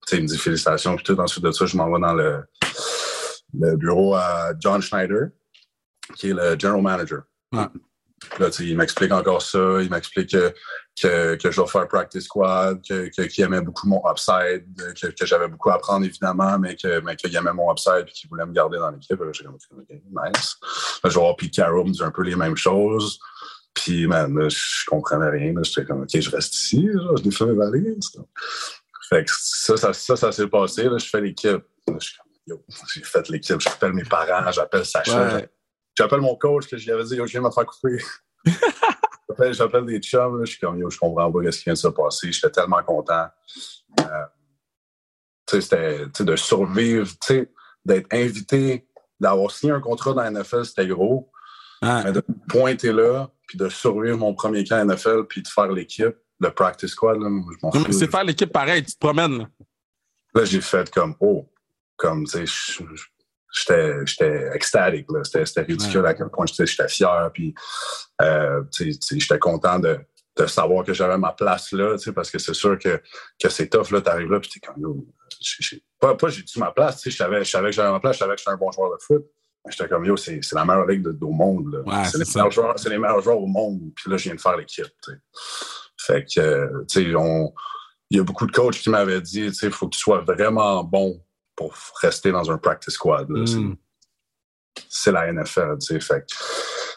[0.07, 0.95] tu sais, il me dit félicitations.
[0.95, 2.43] Puis tout, ensuite de ça, je m'en vais dans le,
[3.77, 5.29] bureau à John Schneider,
[6.15, 7.23] qui est le general manager.
[8.29, 9.81] Puis Là, il m'explique encore ça.
[9.81, 10.53] Il m'explique que,
[11.01, 14.65] que, que je dois faire practice squad, que, que, qu'il aimait beaucoup mon upside,
[14.99, 18.11] que, que j'avais beaucoup à apprendre, évidemment, mais que, mais qu'il aimait mon upside et
[18.11, 19.19] qu'il voulait me garder dans l'équipe.
[19.31, 20.57] J'ai comme, OK, nice.
[21.03, 23.19] Là, je vais voir Pete Carroll me dit un peu les mêmes choses.
[23.73, 25.53] Puis, man, là, je comprenais rien.
[25.63, 28.11] J'étais comme, OK, je reste ici, je défais mes valises.
[29.09, 30.83] Fait que ça, ça, ça, ça s'est passé.
[30.83, 31.63] Là, je fais l'équipe.
[31.87, 33.59] Je suis comme, yo, j'ai fait l'équipe.
[33.59, 35.49] J'appelle mes parents, j'appelle Sacha, Ouais.
[35.97, 37.97] J'appelle mon coach que j'y avais dit, yo, je viens de me faire couper.
[39.53, 41.77] J'appelle- des chums, là, je suis comme, yo, je comprends pas ce qui vient de
[41.77, 42.31] se passer.
[42.31, 43.27] J'étais tellement content.
[43.99, 44.25] Euh,
[45.47, 47.51] tu sais, c'était, de survivre, tu sais,
[47.83, 48.87] d'être invité,
[49.19, 51.31] d'avoir signé un contrat dans la NFL, c'était gros.
[52.03, 55.71] Mais de me pointer là, puis de survivre mon premier camp NFL, puis de faire
[55.71, 57.91] l'équipe, le practice squad, là, je m'en fous.
[57.91, 59.37] c'est faire l'équipe pareil, tu te promènes.
[59.39, 59.47] là.
[60.33, 61.49] Là, j'ai fait comme, oh,
[61.95, 62.83] comme, tu sais,
[63.55, 65.21] j'étais j'étais extatique, là.
[65.23, 67.53] C'était ridicule à quel point j'étais j'étais fier, puis,
[68.21, 69.99] euh, tu tu j'étais content de,
[70.37, 73.01] de savoir que j'avais ma place là, tu parce que c'est sûr que,
[73.41, 75.05] que c'est tough, là, t'arrives là, puis t'es comme, yo,
[75.39, 78.15] j'ai- j'ai- pas, pas j'ai-tu ma place, tu sais, je savais, que j'avais ma place,
[78.15, 79.25] je savais que j'étais un bon joueur de foot,
[79.69, 81.81] j'étais comme, yo, c'est la meilleure ligue de- au monde.
[81.85, 82.25] Ouais, c'est les,
[82.89, 85.11] les meilleurs joueurs au monde, puis là, je viens de faire l'équipe, tu.
[85.97, 87.03] Fait que, tu sais,
[88.11, 89.99] il y a beaucoup de coachs qui m'avaient dit, tu sais, il faut que tu
[90.01, 91.19] sois vraiment bon
[91.55, 93.29] pour rester dans un practice squad.
[93.29, 93.45] là.
[93.45, 93.75] C'est- Mm.
[94.89, 95.99] C'est la NFL, tu sais.
[96.01, 96.25] Fait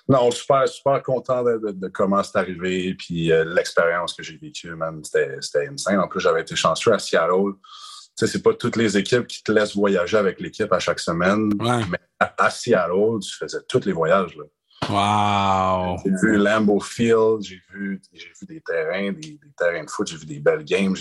[0.08, 4.36] non, super, super content de, de- de comment c'est arrivé, puis euh, l'expérience que j'ai
[4.36, 6.00] vécue, man, c'était insane.
[6.00, 7.52] En plus, j'avais été chanceux à Seattle.
[7.54, 10.98] Tu sais, c'est pas toutes les équipes qui te laissent voyager avec l'équipe à chaque
[10.98, 11.52] semaine.
[11.60, 11.84] Ouais.
[11.88, 14.44] Mais à, à Seattle, tu faisais tous les voyages, là.
[14.90, 15.98] Wow.
[16.04, 20.16] J'ai vu Lambeau Field, j'ai vu, vu des terrains, des, des terrains de foot, j'ai
[20.16, 20.96] vu des belles games.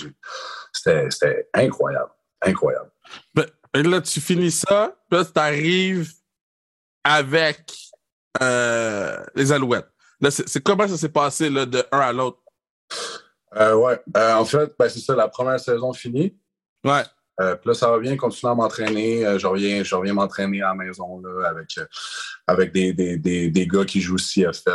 [0.74, 2.10] c'était incroyable.
[2.50, 2.92] Incroyable.
[3.34, 6.12] Ben, et là, tu finis ça, puis là, tu arrives
[7.04, 7.72] avec
[8.42, 9.90] euh, les Alouettes.
[10.20, 12.40] Là, c'est comment ça s'est passé là, de un à l'autre?
[13.56, 14.00] Euh, ouais.
[14.16, 16.38] Euh, en fait, ben, c'est ça, la première saison finie.
[16.84, 17.04] Ouais.
[17.40, 19.26] Euh, puis là, ça va bien, continuer à m'entraîner.
[19.26, 21.86] Euh, je reviens, je reviens m'entraîner à la maison là, avec, euh,
[22.48, 24.72] avec des, des, des, des gars qui jouent CFL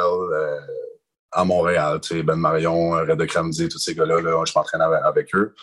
[1.32, 2.00] à Montréal.
[2.00, 5.54] Tu sais, Ben Marion, Red de tous ces gars-là, là, je m'entraîne avec, avec eux.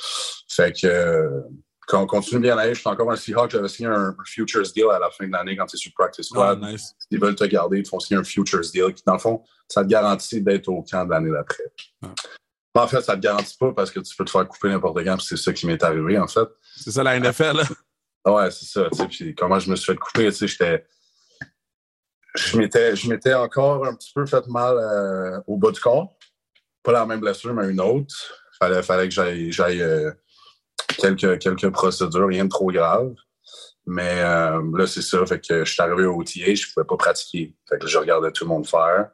[0.49, 1.43] Fait que
[1.89, 3.49] quand on continue bien à aller, je suis encore un Seahawk.
[3.49, 6.29] J'avais signé un, Futures Deal à la fin de l'année quand tu es sur Practice
[6.35, 6.61] Ah, Squad.
[6.61, 6.93] nice.
[7.09, 9.43] Ils veulent te garder, ils te font signer un Futures Deal qui, dans le fond,
[9.67, 11.63] ça te garantit d'être au camp de l'année d'après.
[12.03, 12.09] Ouais.
[12.75, 15.17] En fait, ça te garantit pas parce que tu peux te faire couper n'importe quand,
[15.17, 16.47] puis c'est ça qui m'est arrivé, en fait.
[16.77, 17.57] C'est ça la NFL.
[17.57, 17.63] Là.
[18.23, 18.87] Ah Ouais, c'est ça.
[19.09, 20.85] Puis comment je me suis fait couper, tu sais, j'étais.
[22.35, 26.15] Je m'étais, je m'étais encore un petit peu fait mal euh, au bas du corps.
[26.83, 28.13] Pas la même blessure, mais une autre.
[28.59, 30.11] Fallait, fallait que j'aille, j'aille euh,
[30.97, 33.13] quelques, quelques procédures, rien de trop grave.
[33.85, 35.25] Mais euh, là, c'est ça.
[35.25, 37.55] Fait que je suis arrivé au OTA, je pouvais pas pratiquer.
[37.67, 39.09] Fait que je regardais tout le monde faire.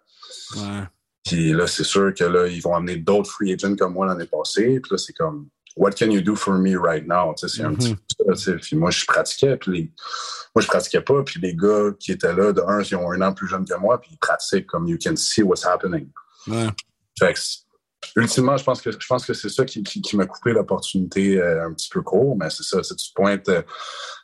[0.58, 0.84] Ouais.
[1.24, 4.26] Puis là, c'est sûr que là, ils vont amener d'autres free agents comme moi l'année
[4.26, 4.80] passée.
[4.82, 5.48] Puis là, c'est comme,
[5.78, 7.34] what can you do for me right now?
[7.38, 7.78] C'est un Mhm.
[7.78, 8.52] petit peu ça.
[8.54, 9.56] Puis moi, je pratiquais.
[9.58, 9.92] Puis les...
[10.56, 11.24] moi, je pratiquais pas.
[11.24, 13.76] Puis les gars qui étaient là, de un, ils ont un an plus jeune que
[13.78, 14.00] moi.
[14.02, 16.10] Puis ils pratiquent comme you can see what's happening.
[16.48, 16.68] Ouais.
[17.18, 17.40] Fait que,
[18.16, 21.68] ultimement, je pense que je pense que c'est ça qui, qui, m'a coupé l'opportunité euh,
[21.68, 23.48] un petit peu court, mais c'est ça, c'est tu pointes.
[23.50, 23.62] Euh,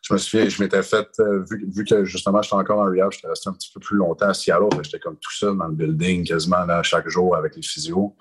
[0.01, 3.11] je me souviens, je m'étais fait, euh, vu, vu, que justement j'étais encore en rehab,
[3.11, 5.75] j'étais resté un petit peu plus longtemps à Seattle, j'étais comme tout seul dans le
[5.75, 8.15] building quasiment là, chaque jour avec les physios.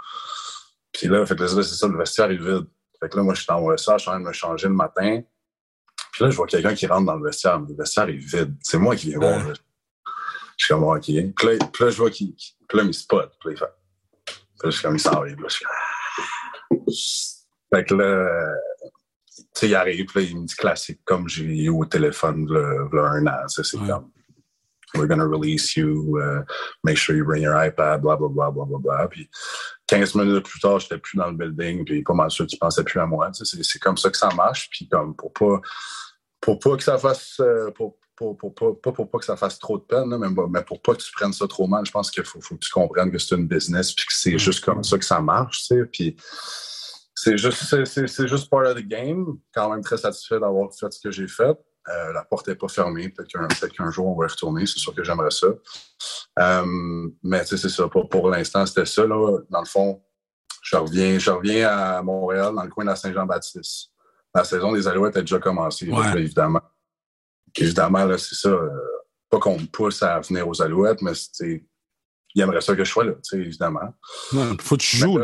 [0.93, 2.67] Puis là, fait que là, c'est ça, le vestiaire est vide.
[3.01, 4.69] Fait que là, moi, je suis en ça, je suis en train de me changer
[4.69, 5.23] le matin.
[6.13, 8.55] Puis là, je vois quelqu'un qui rentre dans le vestiaire, le vestiaire est vide.
[8.63, 9.41] C'est moi qui viens voir.
[10.57, 11.05] Je suis comme, OK.
[11.05, 12.35] Puis là, puis là je vois qu'il.
[12.35, 13.33] Puis là, il spot.
[13.41, 13.80] Puis là, il fait.
[14.63, 15.27] Là, je suis comme, il s'en va.
[15.27, 17.37] Là, je suis
[17.73, 18.55] Fait que là,
[19.37, 22.47] tu sais, il arrive, puis là, il me dit classique, comme j'ai eu au téléphone,
[22.49, 23.49] là, un an.
[23.49, 23.89] C'est ouais.
[23.89, 24.11] comme,
[24.95, 26.43] we're going to release you, uh,
[26.85, 29.09] make sure you bring your iPad, blah, blah, blah, blah, blah, blah.
[29.09, 29.29] Puis
[29.87, 32.85] 15 minutes plus tard, j'étais plus dans le building, puis pas mal sûr qu'il pensait
[32.85, 33.31] plus à moi.
[33.33, 34.69] C'est comme ça que ça marche.
[34.71, 35.61] Puis comme pour pas,
[36.41, 39.35] pour pas que ça fasse, euh, pour, pour, pour, pour, pas pour pas que ça
[39.35, 41.87] fasse trop de peine, là, mais, mais, pour pas que tu prennes ça trop mal,
[41.87, 44.39] je pense qu'il faut, faut, que tu comprennes que c'est une business, puis que c'est
[44.39, 45.85] juste comme ça que ça marche, tu sais.
[45.87, 46.17] Puis
[47.15, 49.39] c'est juste, c'est juste part of the game.
[49.55, 51.57] Quand même très satisfait d'avoir fait ce que j'ai fait.
[51.89, 53.09] Euh, la porte n'est pas fermée.
[53.09, 54.67] Peut-être qu'un jour, on va y retourner.
[54.67, 55.47] C'est sûr que j'aimerais ça.
[56.41, 57.89] Euh, mais c'est ça.
[57.89, 59.07] Pour, pour l'instant, c'était ça.
[59.07, 59.39] Là.
[59.49, 60.03] Dans le fond,
[60.63, 63.93] je reviens, je reviens à Montréal, dans le coin de la Saint-Jean-Baptiste.
[64.35, 66.61] La saison des Alouettes a déjà commencé, évidemment.
[67.57, 68.49] Évidemment, là, c'est ça.
[68.49, 68.69] Euh,
[69.29, 71.13] pas qu'on me pousse à venir aux Alouettes, mais
[72.35, 73.95] il aimerait ça que je sois là, évidemment.
[74.33, 75.21] Il faut que tu joues.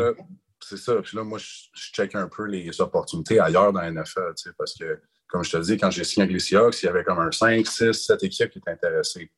[0.63, 0.95] C'est ça.
[1.01, 1.45] Puis là, moi, je,
[1.93, 5.77] check un peu les opportunités ailleurs dans la NFL, parce que comme je te dis,
[5.77, 8.49] quand j'ai signé avec les Seahawks, il y avait comme un 5, 6, 7 équipes
[8.49, 9.31] qui étaient intéressées.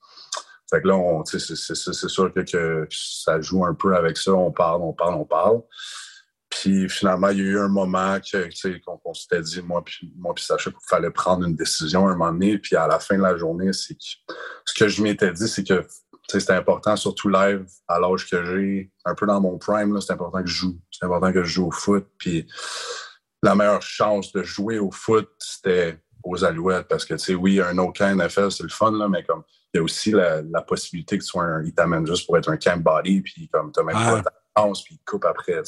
[0.69, 4.33] Fait que là, c'est sûr que, ça joue un peu avec ça.
[4.33, 5.61] On parle, on parle, on parle.
[6.49, 10.43] Puis finalement, il y a eu un moment qu'on s'était dit, moi puis moi puis
[10.43, 12.57] Sacha, qu'il fallait prendre une décision à un moment donné.
[12.57, 13.95] Puis à la fin de la journée, c'est
[14.65, 15.85] ce que je m'étais dit, c'est que
[16.27, 20.43] c'était important, surtout live, à l'âge que j'ai, un peu dans mon prime, c'est important
[20.43, 20.79] que je joue.
[20.91, 22.07] C'est important que je joue au foot.
[22.17, 22.47] Puis
[23.41, 26.87] la meilleure chance de jouer au foot, c'était aux Alouettes.
[26.87, 29.43] Parce que, tu sais, oui, un autre camp NFL, c'est le fun, là, mais comme,
[29.73, 32.49] il y a aussi la, possibilité que tu sois un, il t'amène juste pour être
[32.49, 34.23] un camp body, puis comme, t'as même pas
[34.57, 35.61] chance, puis il coupe après.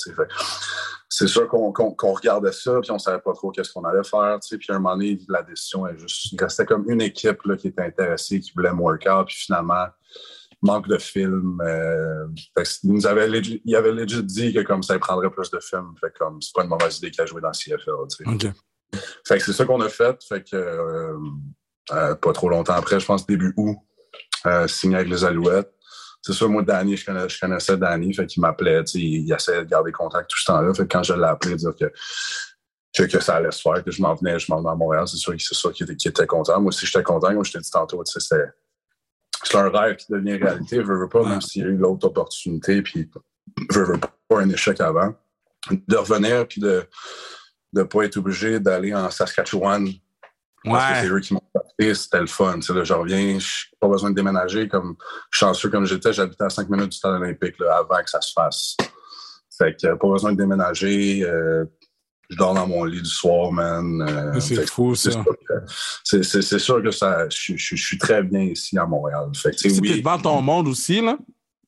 [1.10, 1.74] C'est sûr qu'on
[2.14, 4.40] regardait ça, puis on savait pas trop qu'est-ce qu'on allait faire.
[4.40, 7.58] Puis à un moment donné, la décision est juste, il restait comme une équipe, là,
[7.58, 9.86] qui était intéressée, qui voulait me workout, puis finalement,
[10.62, 11.62] manque de films.
[11.66, 12.28] Euh,
[12.84, 15.60] il nous avait legit, il avait legit dit que comme ça, il prendrait plus de
[15.60, 15.94] films.
[16.00, 17.80] Fait comme c'est pas une mauvaise idée qu'il a joué dans CFL.
[19.26, 20.22] Fait que c'est ça qu'on a fait.
[20.24, 21.18] Fait que euh,
[21.92, 23.78] euh, pas trop longtemps après, je pense début août,
[24.68, 25.74] signé avec les Alouettes.
[26.22, 29.66] C'est sûr, moi, Danny, je, connais, je connaissais Danny, fait qu'il m'appelait, il, il essayait
[29.66, 30.74] de garder contact tout ce temps-là.
[30.74, 31.92] Fait que quand je l'ai appelé, dire que
[32.94, 35.18] que, ça allait se faire, que je m'en venais, je m'en venais à Montréal, c'est
[35.18, 36.60] sûr, sûr qu'il était, était, content.
[36.60, 37.34] Moi aussi, j'étais content.
[37.34, 38.52] Moi, je t'ai dit tantôt, c'était
[39.44, 42.08] c'est un rêve qui devient réalité, je veux pas, même s'il y a eu l'autre
[42.08, 43.10] opportunité, puis
[43.72, 45.16] je veux pas un échec avant.
[45.70, 46.84] De revenir, puis de
[47.74, 49.88] ne pas être obligé d'aller en Saskatchewan.
[50.64, 51.34] Parce que c'est eux qui
[51.80, 52.60] c'était le fun.
[52.70, 54.68] Là, je reviens, je pas besoin de déménager.
[54.68, 54.96] Comme
[55.30, 58.32] chanceux comme j'étais, j'habitais à 5 minutes du stade olympique là, avant que ça se
[58.34, 58.78] fasse.
[59.58, 61.24] Fait que pas besoin de déménager.
[61.24, 61.66] Euh,
[62.30, 64.02] je dors dans mon lit du soir, man.
[64.08, 65.12] Euh, c'est fou, ça.
[66.04, 69.30] C'est sûr que ça, je, suis très bien ici à Montréal.
[69.36, 71.18] Fait que, oui, devant ton monde aussi, là?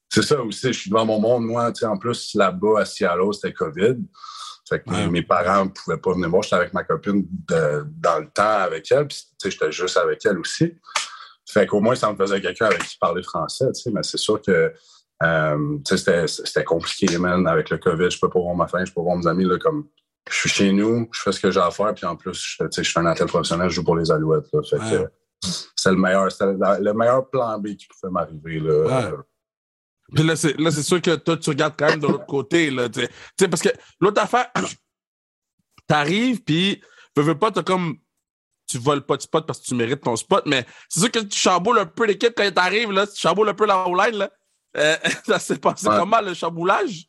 [0.07, 1.45] C'est ça aussi, je suis devant mon monde.
[1.45, 3.97] Moi, en plus, là-bas, à Seattle, c'était COVID.
[4.67, 6.43] Fait que mes parents ne pouvaient pas venir voir.
[6.43, 9.07] J'étais avec ma copine dans le temps avec elle.
[9.07, 10.73] Puis, j'étais juste avec elle aussi.
[11.49, 14.73] Fait qu'au moins, ça me faisait quelqu'un avec qui parlait français, mais c'est sûr que
[15.21, 18.09] euh, c'était compliqué, man, avec le COVID.
[18.09, 19.87] Je peux pas voir ma famille, je peux pas voir mes amis, là, comme
[20.29, 22.63] je suis chez nous, je fais ce que j'ai à faire, puis en plus, je,
[22.75, 24.45] je suis un athlète professionnel, je joue pour les Alouettes.
[25.75, 28.59] c'est le meilleur, le meilleur plan B qui pouvait m'arriver.
[28.59, 29.11] Là.
[30.13, 32.69] Puis là, c'est sûr que toi, tu regardes quand même de l'autre côté.
[32.69, 32.87] Là,
[33.49, 34.51] parce que l'autre affaire,
[35.87, 36.81] t'arrives, puis
[37.15, 37.97] veux, veux pas, t'as comme.
[38.65, 41.19] Tu voles pas de spot parce que tu mérites ton spot, mais c'est sûr que
[41.19, 43.05] tu chamboules un peu l'équipe quand t'arrives, là.
[43.05, 44.31] Tu chamboules un peu la line là.
[44.77, 44.95] Euh,
[45.27, 47.07] ça s'est passé comment, le chamboulage?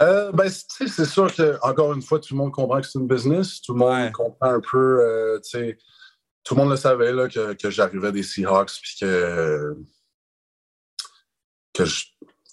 [0.00, 3.08] Euh, ben, c'est sûr que, encore une fois, tout le monde comprend que c'est une
[3.08, 3.60] business.
[3.60, 5.40] Tout le monde comprend un peu, euh,
[6.44, 9.76] tout le monde le savait là, que, que j'arrivais des Seahawks, puis que,
[11.78, 12.04] que je,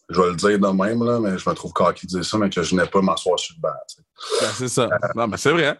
[0.09, 2.37] je, vais le dire de même, là, mais je me trouve cocky de dire ça,
[2.37, 3.73] mais que je n'ai pas m'asseoir sur le banc.
[4.41, 4.83] Ben, c'est ça.
[4.83, 5.79] Euh, non, mais c'est vrai.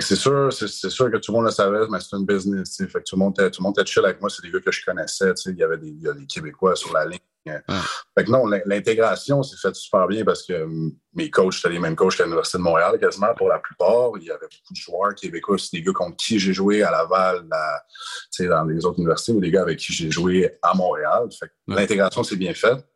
[0.00, 2.76] c'est sûr, c'est, sûr que tout le monde le savait, mais c'est une business.
[2.78, 4.30] Fait que tout le monde était, tout le monde était chill avec moi.
[4.30, 5.32] C'est des gars que je connaissais.
[5.46, 7.18] Il y avait des, y a des Québécois sur la ligne.
[7.44, 10.66] Fait que non, l'intégration s'est faite super bien parce que
[11.14, 14.10] mes coachs, c'était les mêmes coachs qu'à l'Université de Montréal quasiment pour la plupart.
[14.16, 16.90] Il y avait beaucoup de joueurs québécois, c'est des gars contre qui j'ai joué à
[16.90, 21.28] Laval, dans les autres universités, ou des gars avec qui j'ai joué à Montréal.
[21.38, 22.86] Fait l'intégration s'est bien faite.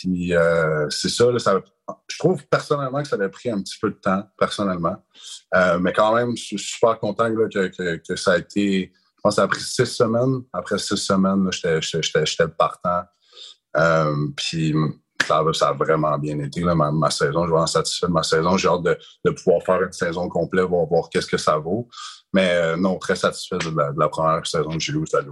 [0.00, 1.60] puis euh, c'est ça, là, ça,
[2.08, 4.96] je trouve personnellement que ça a pris un petit peu de temps, personnellement.
[5.54, 8.92] Euh, mais quand même, je suis super content là, que, que, que, ça a été.
[8.94, 10.42] Je pense que ça a pris six semaines.
[10.52, 13.04] Après six semaines, j'étais partant.
[13.76, 14.74] Euh, puis
[15.26, 17.40] ça, ça, a vraiment bien été, là, ma, ma, saison.
[17.40, 18.56] Je suis vraiment satisfait de ma saison.
[18.56, 21.88] J'ai hâte de, de, pouvoir faire une saison complète, voir, voir qu'est-ce que ça vaut.
[22.32, 25.04] Mais euh, non, très satisfait de la, de la première saison que j'ai eue.
[25.14, 25.22] Euh,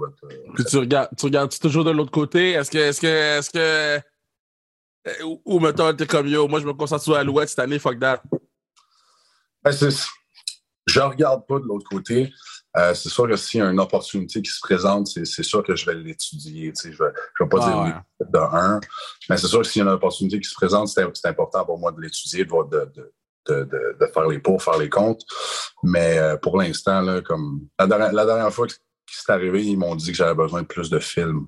[0.55, 2.53] Puis tu regardes, tu regardes toujours de l'autre côté?
[2.53, 6.73] Est-ce que, est-ce que, est-ce que, ou, ou mettons, t'es comme yo, moi je me
[6.73, 8.23] concentre sur Alouette cette année, fuck that.
[9.63, 9.73] Ben,
[10.87, 12.33] je regarde pas de l'autre côté.
[12.77, 15.75] Euh, c'est sûr que s'il y a une opportunité qui se présente, c'est sûr que
[15.75, 16.73] je vais l'étudier.
[16.83, 18.81] Je ne vais, je vais pas Ah, dire oui de un.
[19.29, 21.65] Mais c'est sûr que s'il y a une opportunité qui se présente, c'est c'est important
[21.65, 25.23] pour moi de l'étudier, de, faire les pour, faire les comptes.
[25.83, 28.75] Mais euh, pour l'instant, comme la dernière, la dernière fois que
[29.07, 31.47] c'est arrivé, ils m'ont dit que j'avais besoin de plus de films.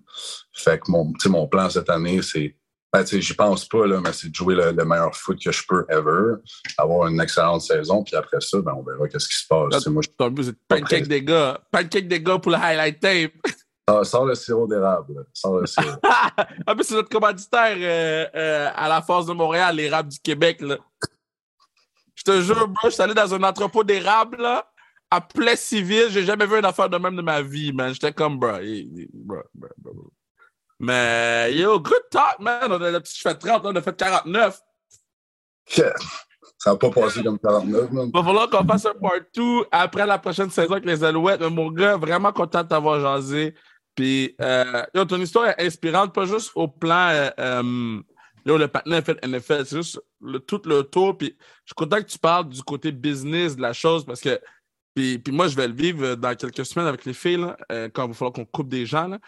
[0.53, 2.58] Fait que mon plan cette année, c'est.
[2.93, 5.39] Ben, tu sais, j'y pense pas, là, mais c'est de jouer le, le meilleur foot
[5.43, 6.37] que je peux ever,
[6.79, 9.83] avoir une excellente saison, puis après ça, ben, on verra qu'est-ce qui se passe.
[9.83, 11.61] Sais, moi, Ton but, c'est pancake des gars.
[11.71, 13.33] Pancake des gars pour le highlight tape.
[13.87, 15.17] sors, sors le sirop d'érable.
[15.17, 15.21] là.
[15.35, 16.01] Sors le sirop.
[16.67, 20.63] en plus, c'est notre commanditaire euh, euh, à la Force de Montréal, l'érable du Québec.
[20.63, 20.79] Là.
[22.15, 24.67] Je te jure, bro, je suis allé dans un entrepôt d'érable là,
[25.11, 26.09] à Plessisville.
[26.09, 27.93] J'ai jamais vu une affaire de même de ma vie, man.
[27.93, 28.53] J'étais comme, bro.
[30.81, 32.71] Mais, yo, good talk, man.
[32.71, 34.61] On a le petit, je fais 30, on a fait 49.
[35.67, 35.93] ça
[36.67, 38.11] n'a pas passé comme 49, man.
[38.13, 41.41] Il va falloir qu'on fasse un part 2 après la prochaine saison avec les Alouettes.
[41.41, 43.55] Mais mon gars, vraiment content de t'avoir jasé.
[43.97, 48.01] Puis, euh, yo, ton histoire est inspirante, pas juste au plan, euh, euh,
[48.47, 51.19] yo, le patinet fait NFL, c'est juste le, tout le tour.
[51.19, 54.41] Puis, je suis content que tu parles du côté business de la chose parce que,
[54.95, 57.89] puis, puis moi, je vais le vivre dans quelques semaines avec les filles, là, euh,
[57.93, 59.09] quand il va falloir qu'on coupe des gens.
[59.09, 59.19] Là.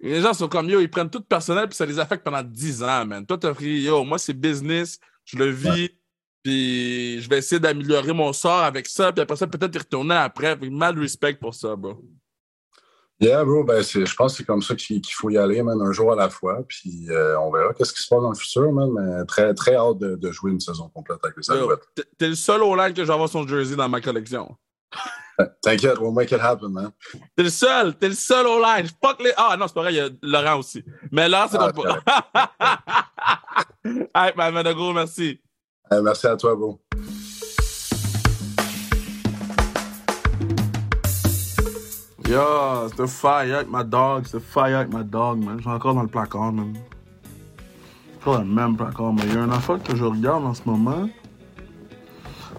[0.00, 2.82] Les gens sont comme, yo, ils prennent tout personnel, puis ça les affecte pendant 10
[2.82, 3.26] ans, man.
[3.26, 5.90] Toi, t'as pris, yo, moi, c'est business, je le vis.
[6.42, 9.12] Puis je vais essayer d'améliorer mon sort avec ça.
[9.12, 10.56] Puis après ça, peut-être y retourner après.
[10.56, 12.02] Mal respect pour ça, bro.
[13.20, 15.92] Yeah, bro, ben, je pense que c'est comme ça qu'il faut y aller, man, un
[15.92, 16.62] jour à la fois.
[16.66, 18.88] Puis euh, on verra qu'est-ce qui se passe dans le futur, man.
[18.96, 21.86] Mais très, très hâte de, de jouer une saison complète avec les Alouettes.
[22.16, 24.56] t'es- le seul au line que je vais avoir son jersey dans ma collection.
[25.62, 26.90] T'inquiète, we'll make it happen, man.
[27.36, 27.94] T'es le seul.
[27.94, 28.86] T'es le seul au line.
[29.02, 29.32] Fuck les.
[29.36, 30.84] Ah non, c'est pas vrai, il y a Laurent aussi.
[31.10, 33.00] Mais Laurent, c'est Ah, notre pas.
[34.26, 35.40] hey, man, man, un gros merci.
[35.92, 36.80] Eh, merci à toi, bro.
[42.28, 45.56] Yo, c'était fire avec ma dog, c'était fire avec ma dog, man.
[45.56, 46.74] Je suis encore dans le placard, man.
[48.20, 50.62] Encore le même placard, mais il y a un affaire que je regarde en ce
[50.64, 51.08] moment.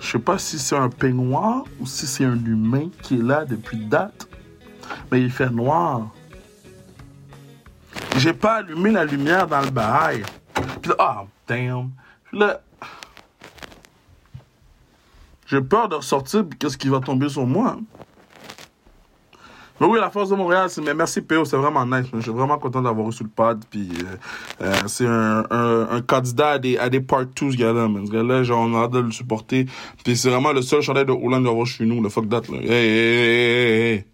[0.02, 3.46] Je sais pas si c'est un peignoir ou si c'est un humain qui est là
[3.46, 4.28] depuis date.
[5.12, 6.10] Mais il fait noir.
[8.18, 10.24] J'ai pas allumé la lumière dans le bail.
[10.82, 11.92] Puis ah, damn.
[12.26, 12.62] Puis là,
[15.46, 17.78] j'ai peur de ressortir, qu'est-ce qui va tomber sur moi?
[19.82, 22.06] Mais oui, la Force de Montréal, mais merci PO, c'est vraiment nice.
[22.14, 23.64] Je suis vraiment content d'avoir reçu le pod.
[23.68, 27.58] Puis euh, euh, c'est un, un, un candidat à des, à des part 2, ce
[27.58, 28.44] gars-là.
[28.44, 29.66] Ce on a hâte de le supporter.
[30.04, 32.00] Puis c'est vraiment le seul chandail de Hollande d'avoir chez nous.
[32.00, 32.60] Le fuck that, là.
[32.62, 34.06] Hey, hey, hey, hey.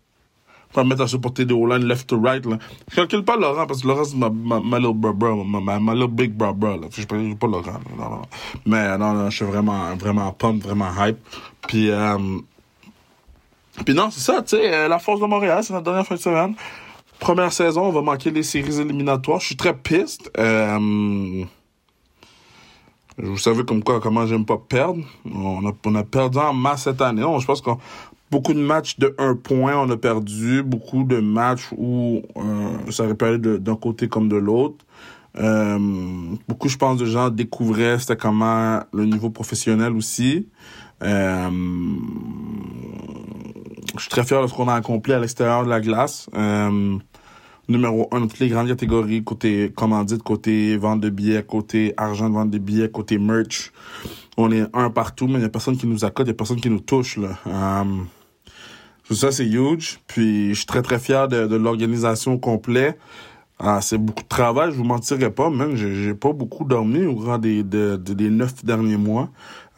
[0.72, 2.60] Pas me mettre à supporter des Hollande left to right, là.
[2.90, 5.80] Je calcule pas Laurent, parce que Laurent, c'est ma, ma, ma little bro, bro, ma,
[5.82, 6.88] ma, little big bro, bro, là.
[6.90, 7.80] Je ne pas Laurent, là.
[7.98, 8.22] Non, non.
[8.66, 11.18] Mais non, non, je suis vraiment, vraiment pump, vraiment hype.
[11.68, 12.18] Puis, euh,
[13.86, 16.16] puis non, c'est ça, tu sais, euh, la Force de Montréal, c'est notre dernière fin
[16.16, 16.56] de semaine.
[17.20, 19.40] Première saison, on va manquer les séries éliminatoires.
[19.40, 20.32] Je suis très piste.
[20.38, 21.44] Euh,
[23.18, 25.04] vous savez comme quoi, comment j'aime pas perdre.
[25.26, 27.24] On a, on a perdu en masse cette année.
[27.40, 27.80] Je pense qu'on
[28.30, 30.62] beaucoup de matchs de un point, on a perdu.
[30.64, 34.86] Beaucoup de matchs où euh, ça aurait pu aller d'un côté comme de l'autre.
[35.40, 35.78] Euh,
[36.48, 40.48] beaucoup, je pense, de gens découvraient c'était comment le niveau professionnel aussi.
[43.98, 46.30] Je suis très fier de ce qu'on a accompli à l'extérieur de la glace.
[46.36, 46.98] Euh,
[47.70, 52.30] numéro un dans toutes les grandes catégories, côté commandite, côté vente de billets, côté argent
[52.30, 53.72] de vente de billets, côté merch.
[54.38, 56.38] On est un partout, mais il n'y a personne qui nous accote, il n'y a
[56.38, 57.18] personne qui nous touche.
[57.18, 57.38] Là.
[57.48, 57.84] Euh,
[59.08, 60.00] tout ça, c'est huge.
[60.08, 62.98] Puis je suis très, très fier de, de l'organisation au complet.
[63.60, 65.76] Ah, c'est beaucoup de travail, je vous mentirai pas, même.
[65.76, 69.30] J'ai pas beaucoup dormi au cours de- de- des neuf derniers mois.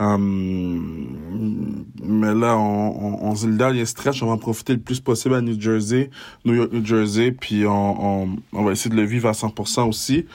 [0.02, 5.02] Hum, mais là, on, on, on le dernier stretch, on va en profiter le plus
[5.02, 6.10] possible à New Jersey,
[6.46, 9.90] New York, New Jersey, puis on, on, on va essayer de le vivre à 100%
[9.90, 10.26] aussi.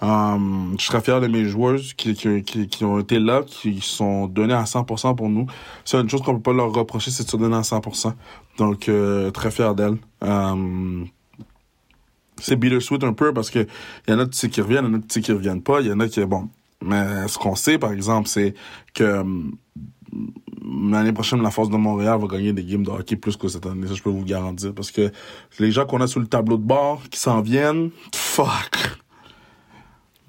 [0.00, 3.80] Hum, je serais fier de mes joueurs qui, qui, qui, qui ont été là, qui
[3.80, 5.46] sont donnés à 100% pour nous.
[5.84, 8.12] C'est une chose qu'on peut pas leur reprocher, c'est de se donner à 100%.
[8.58, 9.98] Donc, euh, très fier d'elle.
[10.20, 11.06] Hum,
[12.38, 13.66] c'est bittersweet un peu parce que
[14.08, 16.00] y en a qui reviennent, il y en a qui reviennent pas, il y en
[16.00, 16.48] a qui, bon.
[16.82, 18.54] Mais ce qu'on sait, par exemple, c'est
[18.94, 19.56] que hum,
[20.90, 23.66] l'année prochaine, la Force de Montréal va gagner des games de hockey plus que cette
[23.66, 23.86] année.
[23.86, 24.74] Ça, je peux vous garantir.
[24.74, 25.10] Parce que
[25.58, 28.98] les gens qu'on a sur le tableau de bord, qui s'en viennent, fuck.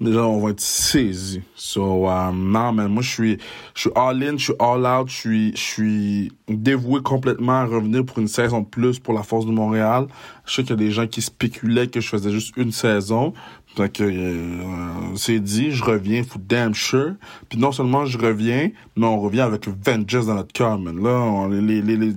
[0.00, 1.40] Déjà, on va être saisis.
[1.54, 3.38] So, um, non, mais moi, je suis,
[3.74, 7.64] je suis all in, je suis all out, je suis, je suis dévoué complètement à
[7.64, 10.08] revenir pour une saison de plus pour la Force de Montréal.
[10.46, 13.34] Je sais qu'il y a des gens qui spéculaient que je faisais juste une saison.
[13.76, 17.14] Fait que euh, c'est dit, je reviens, for damn sure.
[17.48, 21.02] Puis non seulement je reviens, mais on revient avec vengeance dans notre cœur, man.
[21.02, 22.12] Là, on, les, les, les,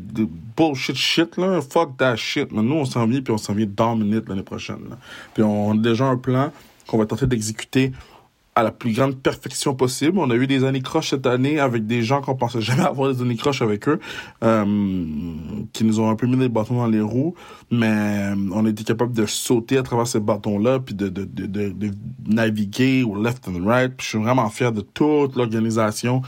[0.55, 2.51] bullshit shit, là, fuck that shit.
[2.51, 2.65] Man.
[2.67, 4.81] Nous, on s'en vient, puis on s'en vient dominate l'année prochaine.
[4.89, 4.97] Là.
[5.33, 6.51] Puis on a déjà un plan
[6.85, 7.91] qu'on va tenter d'exécuter
[8.57, 10.17] à la plus grande perfection possible.
[10.17, 13.13] On a eu des années croches cette année avec des gens qu'on pensait jamais avoir
[13.13, 13.99] des années croches avec eux,
[14.43, 14.65] euh,
[15.73, 17.35] qui nous ont un peu mis des bâtons dans les roues,
[17.69, 21.45] mais on a été capable de sauter à travers ces bâtons-là, puis de, de, de,
[21.45, 21.91] de,
[22.25, 23.95] naviguer au left and right.
[23.95, 26.23] Puis je suis vraiment fier de toute l'organisation,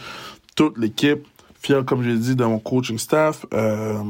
[0.56, 1.26] toute l'équipe
[1.60, 3.45] fier, comme j'ai dit, de mon coaching staff.
[3.53, 4.01] Euh,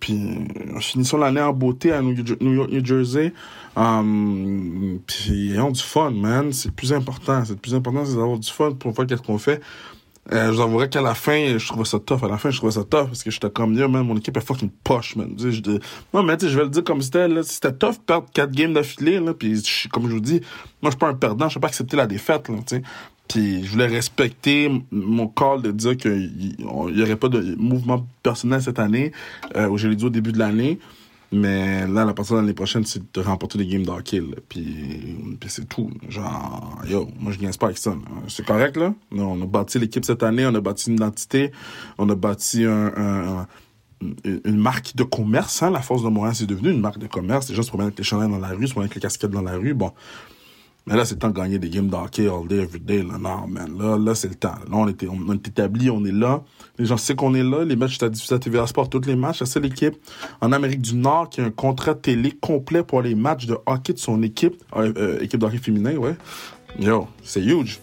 [0.00, 0.38] puis
[0.80, 3.32] finissons l'année en beauté à New, York, New Jersey.
[3.76, 6.52] Um, puis ayons du fun, man.
[6.52, 7.44] C'est le plus important.
[7.44, 9.60] C'est le plus important, c'est d'avoir du fun pour faire qu'est-ce qu'on fait.
[10.30, 12.22] Euh, je vous avouerai qu'à la fin, je trouvais ça tough.
[12.22, 14.36] À la fin, je trouvais ça tough parce que j'étais comme, yo, man, mon équipe
[14.36, 15.34] est fucking poche, man.
[15.38, 15.62] Je, je,
[16.12, 17.42] non, mais tu sais, je vais le dire comme c'était, là.
[17.42, 19.32] C'était tough perdre quatre games d'affilée, là.
[19.32, 20.40] Puis, comme je vous dis,
[20.82, 21.48] moi, je suis pas un perdant.
[21.48, 22.82] Je sais pas accepter la défaite, là, tu sais.
[23.28, 28.62] Puis je voulais respecter mon call de dire qu'il n'y aurait pas de mouvement personnel
[28.62, 29.12] cette année,
[29.54, 30.78] euh, je l'ai dit au début de l'année.
[31.30, 34.22] Mais là, la de l'année prochaine, c'est de remporter des games d'hockey.
[34.48, 35.90] Puis, puis c'est tout.
[36.08, 37.94] Genre, yo, moi, je gagne pas avec ça.
[38.28, 38.94] C'est correct, là.
[39.12, 41.52] On a bâti l'équipe cette année, on a bâti une identité,
[41.98, 43.46] on a bâti un,
[44.22, 45.62] une marque de commerce.
[45.62, 45.70] Hein.
[45.70, 47.50] La Force de Montréal, c'est devenu une marque de commerce.
[47.50, 49.30] Les gens se promènent avec les chandails dans la rue, se promènent avec les casquettes
[49.30, 49.74] dans la rue.
[49.74, 49.92] Bon,
[50.88, 53.02] mais là, c'est le temps de gagner des games d'hockey all day, every day.
[53.02, 53.18] Là.
[53.18, 53.76] Non, man.
[53.78, 54.54] Là, là c'est le temps.
[54.70, 56.42] Là, on, était, on, est établi, on est là.
[56.78, 57.64] Les gens savent qu'on est là.
[57.64, 59.42] Les matchs, à diffusé à TVA Sport, tous les matchs.
[59.44, 59.96] C'est l'équipe
[60.40, 63.92] en Amérique du Nord qui a un contrat télé complet pour les matchs de hockey
[63.92, 64.62] de son équipe.
[64.76, 66.16] Euh, euh, équipe de hockey féminin, ouais.
[66.80, 67.80] Yo, c'est huge.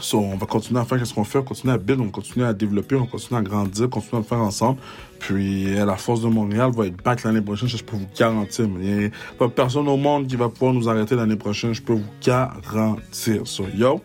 [0.00, 2.06] So, on va continuer à faire ce qu'on fait, on va continuer à build, on
[2.06, 4.80] va continuer à développer, on va continuer à grandir, continuer à le faire ensemble.
[5.26, 8.66] Puis la force de Montréal va être back l'année prochaine, je peux vous garantir.
[8.66, 11.80] Il n'y a pas personne au monde qui va pouvoir nous arrêter l'année prochaine, je
[11.80, 13.40] peux vous garantir.
[13.46, 14.02] So, yo,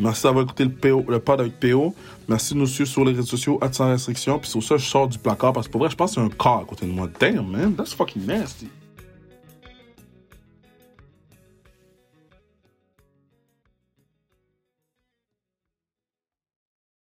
[0.00, 1.94] merci d'avoir écouté le, PO, le pod avec PO.
[2.26, 4.40] Merci de nous suivre sur les réseaux sociaux, sans restriction.
[4.40, 6.26] Puis sur ça, je sors du placard parce que pour vrai, je pense que c'est
[6.26, 7.08] un corps à côté de moi.
[7.20, 8.68] Damn, man, that's fucking nasty.